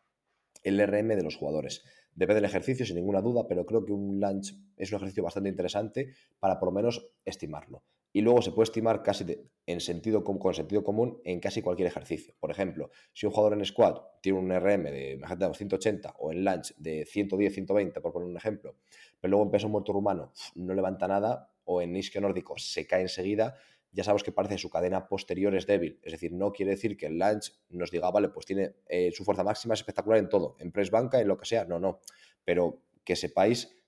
el 0.63 0.79
RM 0.79 1.15
de 1.15 1.23
los 1.23 1.35
jugadores. 1.35 1.83
Depende 2.19 2.41
del 2.41 2.49
ejercicio, 2.49 2.85
sin 2.85 2.97
ninguna 2.97 3.21
duda, 3.21 3.47
pero 3.47 3.65
creo 3.65 3.85
que 3.85 3.93
un 3.93 4.19
lunch 4.19 4.53
es 4.75 4.91
un 4.91 4.97
ejercicio 4.97 5.23
bastante 5.23 5.47
interesante 5.47 6.11
para 6.37 6.59
por 6.59 6.67
lo 6.67 6.73
menos 6.73 7.13
estimarlo. 7.23 7.85
Y 8.11 8.19
luego 8.19 8.41
se 8.41 8.51
puede 8.51 8.65
estimar 8.65 9.03
casi 9.03 9.23
en 9.65 9.79
sentido, 9.79 10.21
con 10.21 10.53
sentido 10.53 10.83
común 10.83 11.21
en 11.23 11.39
casi 11.39 11.61
cualquier 11.61 11.87
ejercicio. 11.87 12.33
Por 12.37 12.51
ejemplo, 12.51 12.89
si 13.13 13.25
un 13.25 13.31
jugador 13.31 13.57
en 13.57 13.63
squat 13.63 14.01
tiene 14.21 14.37
un 14.37 14.51
RM 14.51 14.83
de 14.91 15.21
180 15.53 16.15
o 16.19 16.33
en 16.33 16.43
lunch 16.43 16.75
de 16.75 17.05
110, 17.05 17.53
120, 17.53 18.01
por 18.01 18.11
poner 18.11 18.27
un 18.27 18.35
ejemplo, 18.35 18.75
pero 19.21 19.31
luego 19.31 19.45
en 19.45 19.51
peso 19.51 19.69
muerto 19.69 19.93
rumano 19.93 20.33
no 20.55 20.73
levanta 20.73 21.07
nada 21.07 21.53
o 21.63 21.81
en 21.81 21.95
isquio 21.95 22.19
nórdico 22.19 22.55
se 22.57 22.85
cae 22.85 23.03
enseguida, 23.03 23.55
ya 23.91 24.03
sabemos 24.03 24.23
que 24.23 24.31
parece 24.31 24.55
que 24.55 24.61
su 24.61 24.69
cadena 24.69 25.07
posterior 25.07 25.55
es 25.55 25.65
débil. 25.65 25.99
Es 26.03 26.11
decir, 26.11 26.31
no 26.31 26.51
quiere 26.51 26.71
decir 26.71 26.95
que 26.97 27.07
el 27.07 27.17
lunch 27.17 27.53
nos 27.69 27.91
diga, 27.91 28.11
vale, 28.11 28.29
pues 28.29 28.45
tiene 28.45 28.75
eh, 28.87 29.11
su 29.11 29.23
fuerza 29.23 29.43
máxima 29.43 29.73
es 29.73 29.79
espectacular 29.79 30.19
en 30.19 30.29
todo, 30.29 30.55
en 30.59 30.71
press 30.71 30.91
banca, 30.91 31.19
en 31.19 31.27
lo 31.27 31.37
que 31.37 31.45
sea. 31.45 31.65
No, 31.65 31.79
no. 31.79 31.99
Pero 32.43 32.83
que 33.03 33.15
sepáis 33.15 33.79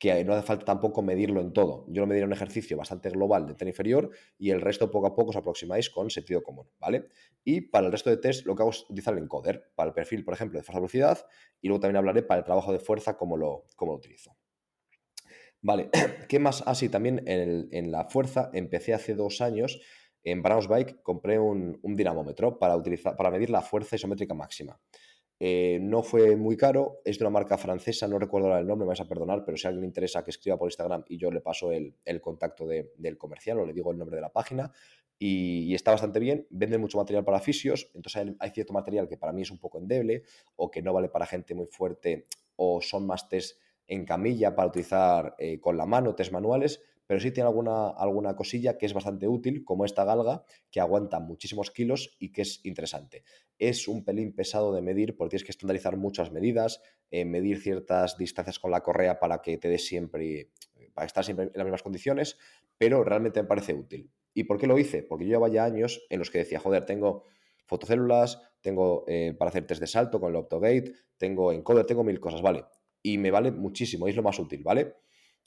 que 0.00 0.24
no 0.24 0.32
hace 0.32 0.46
falta 0.46 0.64
tampoco 0.64 1.02
medirlo 1.02 1.42
en 1.42 1.52
todo. 1.52 1.84
Yo 1.88 2.00
lo 2.00 2.06
mediré 2.06 2.22
en 2.22 2.30
un 2.30 2.32
ejercicio 2.32 2.74
bastante 2.74 3.10
global 3.10 3.46
de 3.46 3.54
tren 3.54 3.68
inferior 3.68 4.10
y 4.38 4.50
el 4.50 4.62
resto 4.62 4.90
poco 4.90 5.06
a 5.06 5.14
poco 5.14 5.28
os 5.28 5.36
aproximáis 5.36 5.90
con 5.90 6.08
sentido 6.08 6.42
común, 6.42 6.66
¿vale? 6.78 7.08
Y 7.44 7.60
para 7.60 7.84
el 7.84 7.92
resto 7.92 8.08
de 8.08 8.16
test 8.16 8.46
lo 8.46 8.56
que 8.56 8.62
hago 8.62 8.70
es 8.70 8.84
utilizar 8.84 9.12
el 9.12 9.22
encoder, 9.22 9.70
para 9.74 9.88
el 9.88 9.94
perfil, 9.94 10.24
por 10.24 10.32
ejemplo, 10.32 10.58
de 10.58 10.62
fuerza 10.62 10.80
velocidad 10.80 11.26
y 11.60 11.68
luego 11.68 11.82
también 11.82 11.98
hablaré 11.98 12.22
para 12.22 12.38
el 12.38 12.44
trabajo 12.46 12.72
de 12.72 12.78
fuerza 12.78 13.18
cómo 13.18 13.36
lo, 13.36 13.66
cómo 13.76 13.92
lo 13.92 13.98
utilizo. 13.98 14.34
Vale, 15.62 15.90
¿qué 16.28 16.38
más? 16.38 16.62
Ah, 16.66 16.74
también 16.90 17.22
en, 17.26 17.90
la 17.90 18.04
fuerza 18.04 18.50
empecé 18.52 18.94
hace 18.94 19.14
dos 19.14 19.40
años 19.40 19.80
en 20.22 20.42
Bike, 20.42 21.02
compré 21.02 21.38
un, 21.38 21.78
dinamómetro 21.82 22.58
para, 22.58 22.76
utilizar, 22.76 23.16
para 23.16 23.30
medir 23.30 23.50
la 23.50 23.62
fuerza 23.62 23.96
isométrica 23.96 24.34
máxima. 24.34 24.78
Eh, 25.42 25.78
no 25.80 26.02
fue 26.02 26.36
muy 26.36 26.56
caro, 26.58 27.00
es 27.02 27.18
de 27.18 27.24
una 27.24 27.30
marca 27.30 27.56
francesa, 27.56 28.06
no 28.06 28.18
recuerdo 28.18 28.54
el 28.58 28.66
nombre, 28.66 28.84
me 28.84 28.88
vais 28.88 29.00
a 29.00 29.08
perdonar, 29.08 29.42
pero 29.44 29.56
si 29.56 29.66
alguien 29.66 29.80
le 29.80 29.86
interesa 29.86 30.22
que 30.22 30.30
escriba 30.30 30.58
por 30.58 30.68
Instagram 30.68 31.04
y 31.08 31.16
yo 31.16 31.30
le 31.30 31.40
paso 31.40 31.72
el, 31.72 31.94
contacto 32.20 32.66
del 32.66 33.16
comercial 33.16 33.58
o 33.58 33.64
le 33.66 33.72
digo 33.72 33.90
el 33.90 33.96
nombre 33.96 34.16
de 34.16 34.20
la 34.20 34.30
página 34.30 34.70
y, 35.18 35.74
está 35.74 35.92
bastante 35.92 36.20
bien, 36.20 36.46
venden 36.50 36.82
mucho 36.82 36.98
material 36.98 37.24
para 37.24 37.40
fisios, 37.40 37.90
entonces 37.94 38.16
hay, 38.16 38.36
hay, 38.38 38.50
cierto 38.50 38.74
material 38.74 39.08
que 39.08 39.16
para 39.16 39.32
mí 39.32 39.40
es 39.40 39.50
un 39.50 39.58
poco 39.58 39.78
endeble 39.78 40.24
o 40.56 40.70
que 40.70 40.82
no 40.82 40.92
vale 40.92 41.08
para 41.08 41.24
gente 41.24 41.54
muy 41.54 41.68
fuerte 41.68 42.26
o 42.56 42.82
son 42.82 43.06
más 43.06 43.26
test 43.26 43.58
en 43.90 44.04
camilla 44.04 44.54
para 44.54 44.68
utilizar 44.68 45.34
eh, 45.38 45.58
con 45.60 45.76
la 45.76 45.84
mano, 45.84 46.14
test 46.14 46.30
manuales, 46.30 46.80
pero 47.08 47.18
sí 47.18 47.32
tiene 47.32 47.48
alguna, 47.48 47.88
alguna 47.88 48.36
cosilla 48.36 48.78
que 48.78 48.86
es 48.86 48.94
bastante 48.94 49.26
útil, 49.26 49.64
como 49.64 49.84
esta 49.84 50.04
galga, 50.04 50.44
que 50.70 50.78
aguanta 50.78 51.18
muchísimos 51.18 51.72
kilos 51.72 52.16
y 52.20 52.30
que 52.30 52.42
es 52.42 52.64
interesante. 52.64 53.24
Es 53.58 53.88
un 53.88 54.04
pelín 54.04 54.32
pesado 54.32 54.72
de 54.72 54.80
medir 54.80 55.16
porque 55.16 55.30
tienes 55.30 55.44
que 55.44 55.50
estandarizar 55.50 55.96
muchas 55.96 56.30
medidas, 56.30 56.80
eh, 57.10 57.24
medir 57.24 57.60
ciertas 57.60 58.16
distancias 58.16 58.60
con 58.60 58.70
la 58.70 58.80
correa 58.80 59.18
para 59.18 59.42
que 59.42 59.58
te 59.58 59.68
dé 59.68 59.78
siempre, 59.78 60.50
para 60.94 61.06
estar 61.06 61.24
siempre 61.24 61.46
en 61.46 61.52
las 61.54 61.64
mismas 61.64 61.82
condiciones, 61.82 62.38
pero 62.78 63.02
realmente 63.02 63.42
me 63.42 63.48
parece 63.48 63.74
útil. 63.74 64.08
¿Y 64.32 64.44
por 64.44 64.56
qué 64.56 64.68
lo 64.68 64.78
hice? 64.78 65.02
Porque 65.02 65.24
yo 65.24 65.30
llevaba 65.30 65.52
ya 65.52 65.64
años 65.64 66.06
en 66.10 66.20
los 66.20 66.30
que 66.30 66.38
decía, 66.38 66.60
joder, 66.60 66.86
tengo 66.86 67.24
fotocélulas, 67.66 68.40
tengo 68.60 69.04
eh, 69.08 69.34
para 69.36 69.48
hacer 69.48 69.66
test 69.66 69.80
de 69.80 69.88
salto 69.88 70.20
con 70.20 70.30
el 70.30 70.36
Optogate, 70.36 70.92
tengo 71.16 71.50
encoder, 71.50 71.86
tengo 71.86 72.04
mil 72.04 72.20
cosas, 72.20 72.40
vale 72.40 72.64
y 73.02 73.18
me 73.18 73.30
vale 73.30 73.50
muchísimo, 73.50 74.08
es 74.08 74.16
lo 74.16 74.22
más 74.22 74.38
útil, 74.38 74.62
¿vale? 74.62 74.96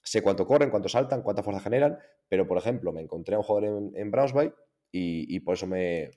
Sé 0.04 0.22
cuánto 0.22 0.46
corren, 0.46 0.70
cuánto 0.70 0.90
saltan, 0.90 1.22
cuánta 1.22 1.44
fuerza 1.44 1.62
generan, 1.62 1.98
pero 2.28 2.46
por 2.48 2.58
ejemplo, 2.58 2.92
me 2.92 3.02
encontré 3.02 3.36
a 3.36 3.38
un 3.40 3.44
jugador 3.44 3.70
en, 3.70 3.92
en 3.96 4.12
y, 4.96 5.40
por 5.40 5.56
eso 5.56 5.66
me, 5.66 6.12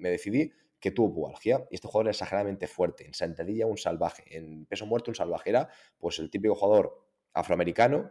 decidí 0.00 0.50
que 0.80 0.90
tuvo 0.90 1.14
pubalgia. 1.14 1.66
Y 1.70 1.76
este 1.76 1.86
jugador 1.86 2.06
era 2.06 2.10
exageradamente 2.10 2.66
fuerte. 2.66 3.06
En 3.06 3.14
sentadilla, 3.14 3.66
un 3.66 3.78
salvaje. 3.78 4.24
En 4.36 4.66
peso 4.66 4.84
muerto, 4.84 5.12
un 5.12 5.14
salvaje. 5.14 5.50
Era 5.50 5.68
pues 5.96 6.18
el 6.18 6.28
típico 6.28 6.56
jugador 6.56 7.06
afroamericano 7.34 8.10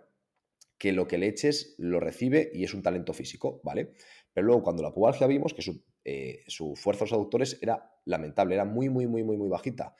que 0.78 0.94
lo 0.94 1.08
que 1.08 1.18
le 1.18 1.28
eches 1.28 1.76
lo 1.78 2.00
recibe 2.00 2.50
y 2.54 2.64
es 2.64 2.74
un 2.74 2.82
talento 2.82 3.14
físico, 3.14 3.62
¿vale? 3.64 3.92
Pero 4.34 4.48
luego 4.48 4.64
cuando 4.64 4.84
la 4.84 4.94
pubalgia 4.94 5.28
vimos 5.28 5.54
que 5.54 5.62
su, 5.62 5.84
eh, 6.04 6.44
su 6.48 6.76
fuerza 6.76 7.00
de 7.00 7.12
los 7.12 7.14
aductores 7.14 7.58
era 7.62 7.94
lamentable, 8.06 8.56
era 8.56 8.66
muy, 8.66 8.90
muy, 8.90 9.08
muy, 9.08 9.24
muy, 9.24 9.38
muy 9.38 9.50
bajita. 9.50 9.96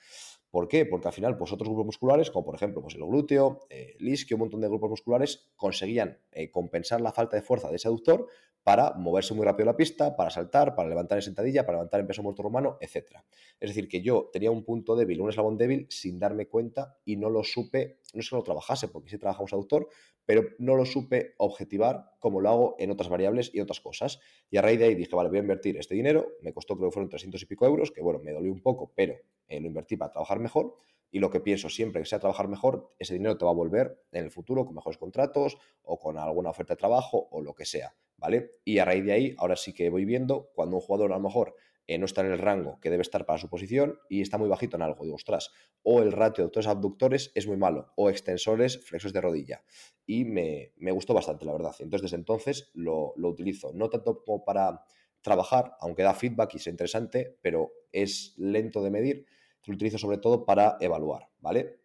¿Por 0.56 0.68
qué? 0.68 0.86
Porque 0.86 1.08
al 1.08 1.12
final, 1.12 1.36
pues 1.36 1.52
otros 1.52 1.68
grupos 1.68 1.84
musculares, 1.84 2.30
como 2.30 2.46
por 2.46 2.54
ejemplo 2.54 2.80
pues 2.80 2.94
el 2.94 3.04
glúteo, 3.04 3.66
eh, 3.68 3.94
el 4.00 4.08
isquio, 4.08 4.38
un 4.38 4.40
montón 4.40 4.62
de 4.62 4.68
grupos 4.68 4.88
musculares, 4.88 5.50
conseguían 5.54 6.18
eh, 6.32 6.50
compensar 6.50 7.02
la 7.02 7.12
falta 7.12 7.36
de 7.36 7.42
fuerza 7.42 7.68
de 7.68 7.76
ese 7.76 7.88
aductor 7.88 8.26
para 8.62 8.94
moverse 8.94 9.34
muy 9.34 9.44
rápido 9.44 9.66
la 9.66 9.76
pista, 9.76 10.16
para 10.16 10.30
saltar, 10.30 10.74
para 10.74 10.88
levantar 10.88 11.18
en 11.18 11.22
sentadilla, 11.22 11.66
para 11.66 11.76
levantar 11.76 12.00
en 12.00 12.06
peso 12.06 12.22
muerto 12.22 12.42
romano, 12.42 12.78
etc. 12.80 13.18
Es 13.60 13.68
decir, 13.68 13.86
que 13.86 14.00
yo 14.00 14.30
tenía 14.32 14.50
un 14.50 14.64
punto 14.64 14.96
débil, 14.96 15.20
un 15.20 15.28
eslabón 15.28 15.58
débil, 15.58 15.88
sin 15.90 16.18
darme 16.18 16.48
cuenta 16.48 16.96
y 17.04 17.16
no 17.16 17.28
lo 17.28 17.44
supe, 17.44 17.98
no 18.14 18.20
es 18.20 18.30
que 18.30 18.36
lo 18.36 18.42
trabajase, 18.42 18.88
porque 18.88 19.10
sí 19.10 19.18
trabajamos 19.18 19.52
aductor, 19.52 19.90
pero 20.24 20.42
no 20.58 20.74
lo 20.74 20.86
supe 20.86 21.34
objetivar 21.36 22.12
como 22.18 22.40
lo 22.40 22.48
hago 22.48 22.76
en 22.78 22.90
otras 22.90 23.10
variables 23.10 23.50
y 23.52 23.60
otras 23.60 23.80
cosas. 23.80 24.20
Y 24.50 24.56
a 24.56 24.62
raíz 24.62 24.78
de 24.78 24.86
ahí 24.86 24.94
dije, 24.94 25.14
vale, 25.14 25.28
voy 25.28 25.36
a 25.36 25.42
invertir 25.42 25.76
este 25.76 25.94
dinero, 25.94 26.28
me 26.40 26.54
costó 26.54 26.78
creo 26.78 26.88
que 26.88 26.94
fueron 26.94 27.10
300 27.10 27.42
y 27.42 27.44
pico 27.44 27.66
euros, 27.66 27.90
que 27.90 28.00
bueno, 28.00 28.20
me 28.20 28.32
dolió 28.32 28.50
un 28.50 28.62
poco, 28.62 28.90
pero 28.96 29.16
eh, 29.48 29.60
lo 29.60 29.66
invertí 29.66 29.96
para 29.96 30.12
trabajar 30.12 30.38
mejor 30.38 30.76
y 31.10 31.18
lo 31.18 31.30
que 31.30 31.40
pienso 31.40 31.68
siempre 31.68 32.02
que 32.02 32.06
sea 32.06 32.18
trabajar 32.18 32.48
mejor, 32.48 32.92
ese 32.98 33.14
dinero 33.14 33.38
te 33.38 33.44
va 33.44 33.50
a 33.50 33.54
volver 33.54 34.02
en 34.12 34.24
el 34.24 34.30
futuro 34.30 34.64
con 34.64 34.74
mejores 34.74 34.98
contratos 34.98 35.56
o 35.82 35.98
con 35.98 36.18
alguna 36.18 36.50
oferta 36.50 36.74
de 36.74 36.78
trabajo 36.78 37.28
o 37.30 37.40
lo 37.42 37.54
que 37.54 37.64
sea. 37.64 37.94
¿vale? 38.16 38.52
Y 38.64 38.78
a 38.78 38.84
raíz 38.84 39.04
de 39.04 39.12
ahí, 39.12 39.34
ahora 39.38 39.56
sí 39.56 39.72
que 39.72 39.90
voy 39.90 40.04
viendo 40.04 40.50
cuando 40.54 40.76
un 40.76 40.82
jugador 40.82 41.12
a 41.12 41.16
lo 41.16 41.22
mejor 41.22 41.54
eh, 41.86 41.98
no 41.98 42.06
está 42.06 42.22
en 42.22 42.32
el 42.32 42.38
rango 42.38 42.80
que 42.80 42.90
debe 42.90 43.02
estar 43.02 43.24
para 43.26 43.38
su 43.38 43.48
posición 43.48 43.98
y 44.08 44.20
está 44.20 44.38
muy 44.38 44.48
bajito 44.48 44.76
en 44.76 44.82
algo, 44.82 45.04
digo, 45.04 45.14
ostras, 45.14 45.50
o 45.82 46.02
el 46.02 46.10
ratio 46.10 46.42
de 46.42 46.46
aductores 46.46 46.66
abductores 46.66 47.32
es 47.34 47.46
muy 47.46 47.56
malo, 47.56 47.92
o 47.96 48.10
extensores, 48.10 48.84
flexos 48.84 49.12
de 49.12 49.20
rodilla. 49.20 49.62
Y 50.04 50.24
me, 50.24 50.72
gustó 50.92 51.14
bastante, 51.14 51.44
la 51.44 51.52
verdad. 51.52 51.74
Entonces, 51.78 52.02
desde 52.02 52.16
entonces 52.16 52.70
lo, 52.74 53.12
lo 53.16 53.28
utilizo, 53.28 53.72
no 53.72 53.88
tanto 53.88 54.22
como 54.24 54.44
para 54.44 54.84
trabajar, 55.20 55.76
aunque 55.80 56.02
da 56.02 56.14
feedback 56.14 56.54
y 56.54 56.56
es 56.56 56.66
interesante, 56.66 57.38
pero 57.40 57.72
es 57.92 58.34
lento 58.36 58.82
de 58.82 58.90
medir, 58.90 59.26
lo 59.66 59.74
utilizo 59.74 59.98
sobre 59.98 60.18
todo 60.18 60.44
para 60.44 60.76
evaluar, 60.80 61.28
¿vale? 61.40 61.80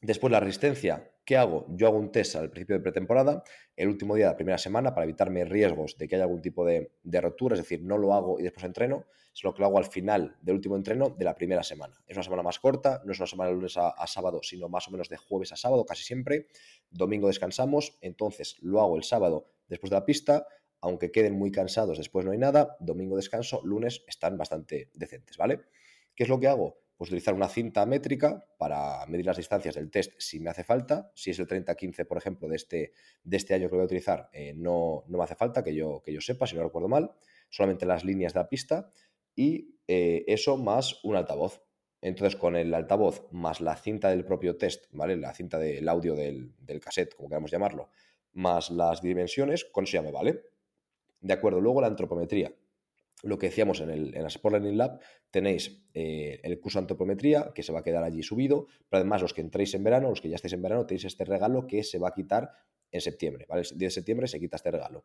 Después 0.00 0.30
la 0.30 0.38
resistencia, 0.38 1.10
¿qué 1.24 1.36
hago? 1.36 1.66
Yo 1.70 1.88
hago 1.88 1.98
un 1.98 2.12
test 2.12 2.36
al 2.36 2.50
principio 2.50 2.76
de 2.76 2.82
pretemporada, 2.82 3.42
el 3.74 3.88
último 3.88 4.14
día 4.14 4.26
de 4.26 4.32
la 4.32 4.36
primera 4.36 4.58
semana, 4.58 4.94
para 4.94 5.04
evitarme 5.04 5.44
riesgos 5.44 5.98
de 5.98 6.06
que 6.06 6.14
haya 6.14 6.24
algún 6.24 6.40
tipo 6.40 6.64
de, 6.64 6.92
rotura, 7.20 7.54
es 7.54 7.62
decir, 7.62 7.82
no 7.82 7.98
lo 7.98 8.14
hago 8.14 8.38
y 8.38 8.44
después 8.44 8.64
entreno, 8.64 9.06
sino 9.32 9.52
que 9.52 9.60
lo 9.60 9.66
hago 9.66 9.78
al 9.78 9.86
final 9.86 10.36
del 10.40 10.54
último 10.54 10.76
entreno 10.76 11.10
de 11.10 11.24
la 11.24 11.34
primera 11.34 11.64
semana. 11.64 12.00
Es 12.06 12.16
una 12.16 12.22
semana 12.22 12.42
más 12.44 12.60
corta, 12.60 13.02
no 13.04 13.12
es 13.12 13.18
una 13.18 13.26
semana 13.26 13.50
de 13.50 13.56
lunes 13.56 13.76
a, 13.76 13.88
a 13.90 14.06
sábado, 14.06 14.40
sino 14.42 14.68
más 14.68 14.86
o 14.86 14.92
menos 14.92 15.08
de 15.08 15.16
jueves 15.16 15.52
a 15.52 15.56
sábado, 15.56 15.84
casi 15.84 16.04
siempre. 16.04 16.46
Domingo 16.90 17.26
descansamos, 17.26 17.98
entonces 18.00 18.56
lo 18.60 18.80
hago 18.80 18.96
el 18.96 19.02
sábado 19.02 19.50
después 19.66 19.90
de 19.90 19.96
la 19.96 20.04
pista, 20.04 20.46
aunque 20.80 21.10
queden 21.10 21.36
muy 21.36 21.50
cansados, 21.50 21.98
después 21.98 22.24
no 22.24 22.32
hay 22.32 22.38
nada, 22.38 22.76
domingo 22.80 23.16
descanso, 23.16 23.60
lunes 23.64 24.04
están 24.06 24.38
bastante 24.38 24.90
decentes, 24.94 25.36
¿vale? 25.36 25.60
¿Qué 26.14 26.22
es 26.22 26.28
lo 26.28 26.38
que 26.38 26.48
hago? 26.48 26.78
Pues 26.98 27.10
utilizar 27.10 27.32
una 27.32 27.48
cinta 27.48 27.86
métrica 27.86 28.44
para 28.58 29.06
medir 29.06 29.24
las 29.24 29.36
distancias 29.36 29.76
del 29.76 29.88
test 29.88 30.14
si 30.18 30.40
me 30.40 30.50
hace 30.50 30.64
falta. 30.64 31.12
Si 31.14 31.30
es 31.30 31.38
el 31.38 31.46
30-15, 31.46 32.04
por 32.04 32.18
ejemplo, 32.18 32.48
de 32.48 32.56
este, 32.56 32.92
de 33.22 33.36
este 33.36 33.54
año 33.54 33.68
que 33.68 33.76
voy 33.76 33.82
a 33.82 33.86
utilizar, 33.86 34.28
eh, 34.32 34.52
no, 34.56 35.04
no, 35.06 35.18
me 35.18 35.22
hace 35.24 35.36
falta 35.36 35.62
que 35.62 35.72
yo, 35.72 36.02
que 36.04 36.12
yo 36.12 36.20
sepa, 36.20 36.48
si 36.48 36.56
no 36.56 36.64
recuerdo 36.64 36.88
mal, 36.88 37.12
solamente 37.50 37.86
las 37.86 38.04
líneas 38.04 38.34
de 38.34 38.40
la 38.40 38.48
pista 38.48 38.90
y 39.36 39.76
eh, 39.86 40.24
eso 40.26 40.56
más 40.56 40.98
un 41.04 41.14
altavoz. 41.14 41.62
Entonces, 42.00 42.34
con 42.34 42.56
el 42.56 42.74
altavoz 42.74 43.28
más 43.30 43.60
la 43.60 43.76
cinta 43.76 44.10
del 44.10 44.24
propio 44.24 44.56
test, 44.56 44.86
¿vale? 44.90 45.16
La 45.16 45.32
cinta 45.34 45.58
del 45.58 45.88
audio 45.88 46.16
del, 46.16 46.52
del 46.58 46.80
cassette, 46.80 47.14
como 47.14 47.28
queramos 47.28 47.52
llamarlo, 47.52 47.90
más 48.32 48.70
las 48.70 49.02
dimensiones, 49.02 49.64
con 49.64 49.84
eso 49.84 49.92
ya 49.92 50.02
me 50.02 50.10
vale. 50.10 50.42
De 51.20 51.32
acuerdo, 51.32 51.60
luego 51.60 51.80
la 51.80 51.86
antropometría. 51.86 52.52
Lo 53.22 53.38
que 53.38 53.48
decíamos 53.48 53.80
en, 53.80 53.90
el, 53.90 54.14
en 54.14 54.22
la 54.22 54.28
Sport 54.28 54.54
Learning 54.54 54.78
Lab, 54.78 55.00
tenéis 55.30 55.84
eh, 55.94 56.40
el 56.42 56.60
curso 56.60 56.78
de 56.78 56.84
antropometría 56.84 57.52
que 57.54 57.62
se 57.62 57.72
va 57.72 57.80
a 57.80 57.82
quedar 57.82 58.04
allí 58.04 58.22
subido, 58.22 58.66
pero 58.88 59.00
además 59.00 59.22
los 59.22 59.34
que 59.34 59.40
entréis 59.40 59.74
en 59.74 59.82
verano, 59.82 60.10
los 60.10 60.20
que 60.20 60.28
ya 60.28 60.36
estáis 60.36 60.52
en 60.52 60.62
verano, 60.62 60.86
tenéis 60.86 61.04
este 61.04 61.24
regalo 61.24 61.66
que 61.66 61.82
se 61.82 61.98
va 61.98 62.08
a 62.08 62.12
quitar 62.14 62.52
en 62.90 63.00
septiembre, 63.00 63.46
¿vale? 63.48 63.62
El 63.62 63.78
10 63.78 63.78
de 63.78 63.90
septiembre 63.90 64.28
se 64.28 64.38
quita 64.38 64.56
este 64.56 64.70
regalo. 64.70 65.04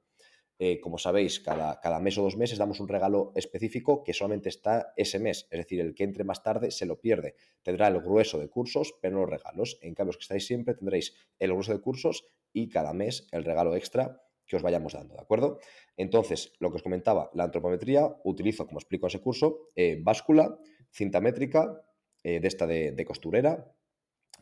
Eh, 0.59 0.79
como 0.79 0.97
sabéis, 0.97 1.39
cada, 1.39 1.79
cada, 1.81 1.99
mes 1.99 2.17
o 2.17 2.21
dos 2.21 2.37
meses 2.37 2.59
damos 2.59 2.79
un 2.79 2.87
regalo 2.87 3.31
específico 3.35 4.03
que 4.03 4.13
solamente 4.13 4.49
está 4.49 4.93
ese 4.95 5.19
mes. 5.19 5.47
Es 5.49 5.59
decir, 5.59 5.81
el 5.81 5.95
que 5.95 6.03
entre 6.03 6.23
más 6.23 6.43
tarde 6.43 6.69
se 6.69 6.85
lo 6.85 7.01
pierde. 7.01 7.35
Tendrá 7.63 7.87
el 7.87 7.99
grueso 7.99 8.39
de 8.39 8.49
cursos, 8.49 8.93
pero 9.01 9.15
no 9.15 9.21
los 9.21 9.31
regalos. 9.31 9.79
En 9.81 9.95
cambio, 9.95 10.09
los 10.09 10.17
que 10.17 10.23
estáis 10.23 10.45
siempre 10.45 10.75
tendréis 10.75 11.15
el 11.39 11.51
grueso 11.51 11.73
de 11.73 11.81
cursos 11.81 12.27
y 12.53 12.69
cada 12.69 12.93
mes 12.93 13.27
el 13.31 13.43
regalo 13.43 13.75
extra 13.75 14.22
que 14.45 14.55
os 14.55 14.61
vayamos 14.61 14.93
dando, 14.93 15.15
¿de 15.15 15.21
acuerdo? 15.21 15.59
Entonces, 15.97 16.53
lo 16.59 16.69
que 16.69 16.77
os 16.77 16.83
comentaba, 16.83 17.29
la 17.33 17.45
antropometría, 17.45 18.15
utilizo, 18.23 18.65
como 18.65 18.79
explico 18.79 19.05
en 19.05 19.09
ese 19.09 19.21
curso, 19.21 19.69
eh, 19.75 19.99
báscula, 20.01 20.57
cinta 20.91 21.21
métrica, 21.21 21.81
eh, 22.23 22.39
de 22.39 22.47
esta 22.47 22.65
de, 22.65 23.05
costurera, 23.05 23.71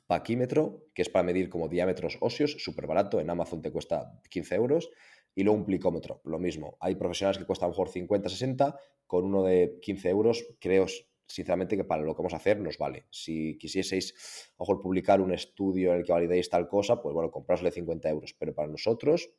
paquímetro, 0.07 0.85
que 0.93 1.01
es 1.01 1.09
para 1.09 1.23
medir 1.23 1.49
como 1.49 1.67
diámetros 1.67 2.17
óseos, 2.21 2.57
súper 2.59 2.85
barato, 2.85 3.19
en 3.19 3.29
Amazon 3.29 3.61
te 3.61 3.71
cuesta 3.71 4.21
15 4.29 4.55
euros, 4.55 4.89
y 5.33 5.43
luego 5.43 5.59
un 5.59 5.65
plicómetro, 5.65 6.21
lo 6.25 6.39
mismo. 6.39 6.77
Hay 6.79 6.95
profesionales 6.95 7.37
que 7.37 7.45
cuestan 7.45 7.67
a 7.67 7.69
lo 7.69 7.73
mejor 7.73 7.89
50, 7.89 8.29
60, 8.29 8.77
con 9.07 9.25
uno 9.25 9.43
de 9.43 9.79
15 9.81 10.09
euros, 10.09 10.45
creo 10.59 10.85
sinceramente 11.31 11.77
que 11.77 11.85
para 11.85 12.03
lo 12.03 12.13
que 12.13 12.21
vamos 12.21 12.33
a 12.33 12.37
hacer 12.37 12.59
nos 12.59 12.77
vale. 12.77 13.05
Si 13.09 13.57
quisieseis 13.57 14.13
a 14.57 14.63
lo 14.63 14.63
mejor 14.63 14.81
publicar 14.81 15.21
un 15.21 15.33
estudio 15.33 15.93
en 15.93 15.99
el 15.99 16.05
que 16.05 16.11
validéis 16.11 16.49
tal 16.49 16.67
cosa, 16.67 17.01
pues 17.01 17.13
bueno, 17.13 17.31
comprásle 17.31 17.71
50 17.71 18.09
euros, 18.09 18.35
pero 18.37 18.53
para 18.53 18.67
nosotros 18.67 19.29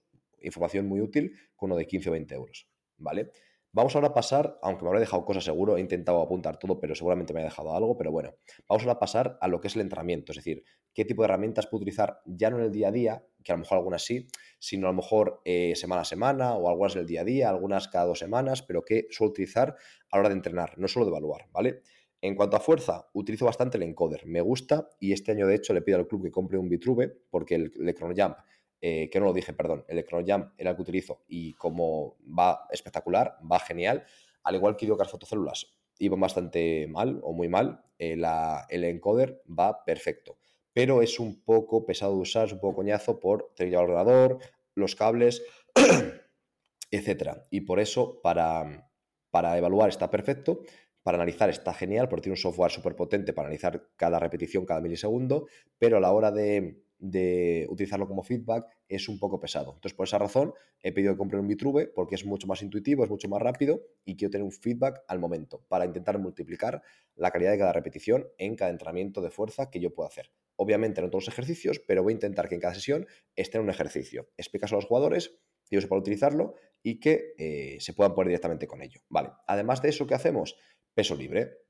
información 0.42 0.86
muy 0.86 1.00
útil 1.00 1.36
con 1.56 1.70
uno 1.70 1.76
de 1.76 1.86
15 1.86 2.08
o 2.08 2.12
20 2.12 2.34
euros, 2.34 2.68
¿vale? 2.98 3.30
Vamos 3.74 3.94
ahora 3.94 4.08
a 4.08 4.12
pasar, 4.12 4.58
aunque 4.60 4.82
me 4.82 4.88
habré 4.90 5.00
dejado 5.00 5.24
cosas 5.24 5.44
seguro, 5.44 5.78
he 5.78 5.80
intentado 5.80 6.20
apuntar 6.20 6.58
todo, 6.58 6.78
pero 6.78 6.94
seguramente 6.94 7.32
me 7.32 7.40
he 7.40 7.44
dejado 7.44 7.74
algo, 7.74 7.96
pero 7.96 8.12
bueno, 8.12 8.34
vamos 8.68 8.82
ahora 8.82 8.92
a 8.92 8.98
pasar 8.98 9.38
a 9.40 9.48
lo 9.48 9.62
que 9.62 9.68
es 9.68 9.76
el 9.76 9.80
entrenamiento, 9.80 10.32
es 10.32 10.36
decir, 10.36 10.62
qué 10.92 11.06
tipo 11.06 11.22
de 11.22 11.28
herramientas 11.28 11.66
puedo 11.68 11.80
utilizar 11.80 12.20
ya 12.26 12.50
no 12.50 12.58
en 12.58 12.64
el 12.64 12.70
día 12.70 12.88
a 12.88 12.92
día, 12.92 13.24
que 13.42 13.50
a 13.50 13.54
lo 13.54 13.60
mejor 13.60 13.78
algunas 13.78 14.04
sí, 14.04 14.26
sino 14.58 14.88
a 14.88 14.90
lo 14.90 14.96
mejor 14.96 15.40
eh, 15.46 15.72
semana 15.74 16.02
a 16.02 16.04
semana 16.04 16.54
o 16.54 16.68
algunas 16.68 16.92
del 16.92 17.06
día 17.06 17.22
a 17.22 17.24
día, 17.24 17.48
algunas 17.48 17.88
cada 17.88 18.04
dos 18.04 18.18
semanas, 18.18 18.60
pero 18.60 18.84
que 18.84 19.06
suelo 19.08 19.30
utilizar 19.30 19.74
a 20.10 20.16
la 20.16 20.20
hora 20.20 20.28
de 20.28 20.34
entrenar, 20.34 20.74
no 20.76 20.86
solo 20.86 21.06
de 21.06 21.10
evaluar, 21.12 21.46
¿vale? 21.50 21.80
En 22.20 22.34
cuanto 22.36 22.58
a 22.58 22.60
fuerza, 22.60 23.08
utilizo 23.14 23.46
bastante 23.46 23.78
el 23.78 23.84
encoder, 23.84 24.26
me 24.26 24.42
gusta 24.42 24.90
y 25.00 25.12
este 25.12 25.32
año 25.32 25.46
de 25.46 25.54
hecho 25.54 25.72
le 25.72 25.80
pido 25.80 25.96
al 25.96 26.06
club 26.06 26.24
que 26.24 26.30
compre 26.30 26.58
un 26.58 26.68
Vitruve 26.68 27.08
porque 27.30 27.54
el, 27.54 27.72
el 27.74 27.94
Jump 27.98 28.36
eh, 28.84 29.08
que 29.10 29.20
no 29.20 29.26
lo 29.26 29.32
dije, 29.32 29.52
perdón, 29.52 29.84
el 29.86 30.04
Jam 30.26 30.52
era 30.58 30.70
el 30.70 30.76
que 30.76 30.82
utilizo 30.82 31.22
y 31.28 31.54
como 31.54 32.16
va 32.26 32.66
espectacular, 32.68 33.38
va 33.50 33.60
genial, 33.60 34.04
al 34.42 34.56
igual 34.56 34.76
que 34.76 34.86
Idiocar 34.86 35.06
Fotocélulas 35.06 35.72
iba 36.00 36.16
bastante 36.16 36.88
mal 36.88 37.20
o 37.22 37.32
muy 37.32 37.48
mal, 37.48 37.84
eh, 37.96 38.20
el 38.68 38.84
encoder 38.84 39.40
va 39.48 39.84
perfecto, 39.84 40.36
pero 40.72 41.00
es 41.00 41.20
un 41.20 41.44
poco 41.44 41.86
pesado 41.86 42.14
de 42.14 42.22
usar, 42.22 42.46
es 42.46 42.54
un 42.54 42.58
poco 42.58 42.74
coñazo 42.74 43.20
por 43.20 43.52
tener 43.54 43.74
el 43.74 43.78
ordenador, 43.78 44.38
los 44.74 44.96
cables, 44.96 45.44
etcétera. 46.90 47.46
Y 47.50 47.60
por 47.60 47.78
eso, 47.78 48.20
para, 48.20 48.90
para 49.30 49.56
evaluar 49.56 49.90
está 49.90 50.10
perfecto, 50.10 50.62
para 51.04 51.18
analizar 51.18 51.50
está 51.50 51.72
genial, 51.72 52.08
porque 52.08 52.22
tiene 52.22 52.34
un 52.34 52.42
software 52.42 52.72
súper 52.72 52.96
potente 52.96 53.32
para 53.32 53.46
analizar 53.46 53.90
cada 53.94 54.18
repetición, 54.18 54.66
cada 54.66 54.80
milisegundo, 54.80 55.46
pero 55.78 55.98
a 55.98 56.00
la 56.00 56.10
hora 56.10 56.32
de, 56.32 56.82
de 57.02 57.66
utilizarlo 57.68 58.06
como 58.06 58.22
feedback 58.22 58.64
es 58.88 59.08
un 59.08 59.18
poco 59.18 59.40
pesado. 59.40 59.72
Entonces, 59.74 59.94
por 59.94 60.06
esa 60.06 60.18
razón, 60.18 60.54
he 60.82 60.92
pedido 60.92 61.12
que 61.12 61.18
compre 61.18 61.38
un 61.38 61.48
Vitruve 61.48 61.88
porque 61.88 62.14
es 62.14 62.24
mucho 62.24 62.46
más 62.46 62.62
intuitivo, 62.62 63.02
es 63.02 63.10
mucho 63.10 63.28
más 63.28 63.42
rápido 63.42 63.82
y 64.04 64.16
quiero 64.16 64.30
tener 64.30 64.44
un 64.44 64.52
feedback 64.52 65.02
al 65.08 65.18
momento 65.18 65.64
para 65.68 65.84
intentar 65.84 66.20
multiplicar 66.20 66.80
la 67.16 67.32
calidad 67.32 67.50
de 67.50 67.58
cada 67.58 67.72
repetición 67.72 68.28
en 68.38 68.54
cada 68.54 68.70
entrenamiento 68.70 69.20
de 69.20 69.30
fuerza 69.30 69.68
que 69.68 69.80
yo 69.80 69.92
pueda 69.92 70.08
hacer. 70.08 70.30
Obviamente 70.54 71.02
no 71.02 71.10
todos 71.10 71.26
los 71.26 71.34
ejercicios, 71.34 71.80
pero 71.80 72.04
voy 72.04 72.12
a 72.12 72.14
intentar 72.14 72.48
que 72.48 72.54
en 72.54 72.60
cada 72.60 72.74
sesión 72.74 73.06
esté 73.34 73.58
en 73.58 73.64
un 73.64 73.70
ejercicio. 73.70 74.28
Explicas 74.36 74.72
a 74.72 74.76
los 74.76 74.84
jugadores 74.84 75.30
que 75.68 75.74
ellos 75.74 75.82
sepan 75.82 75.98
utilizarlo 75.98 76.54
y 76.84 77.00
que 77.00 77.34
eh, 77.36 77.78
se 77.80 77.94
puedan 77.94 78.14
poner 78.14 78.28
directamente 78.28 78.68
con 78.68 78.80
ello. 78.80 79.00
Vale. 79.08 79.30
Además 79.48 79.82
de 79.82 79.88
eso, 79.88 80.06
¿qué 80.06 80.14
hacemos? 80.14 80.56
Peso 80.94 81.16
libre. 81.16 81.61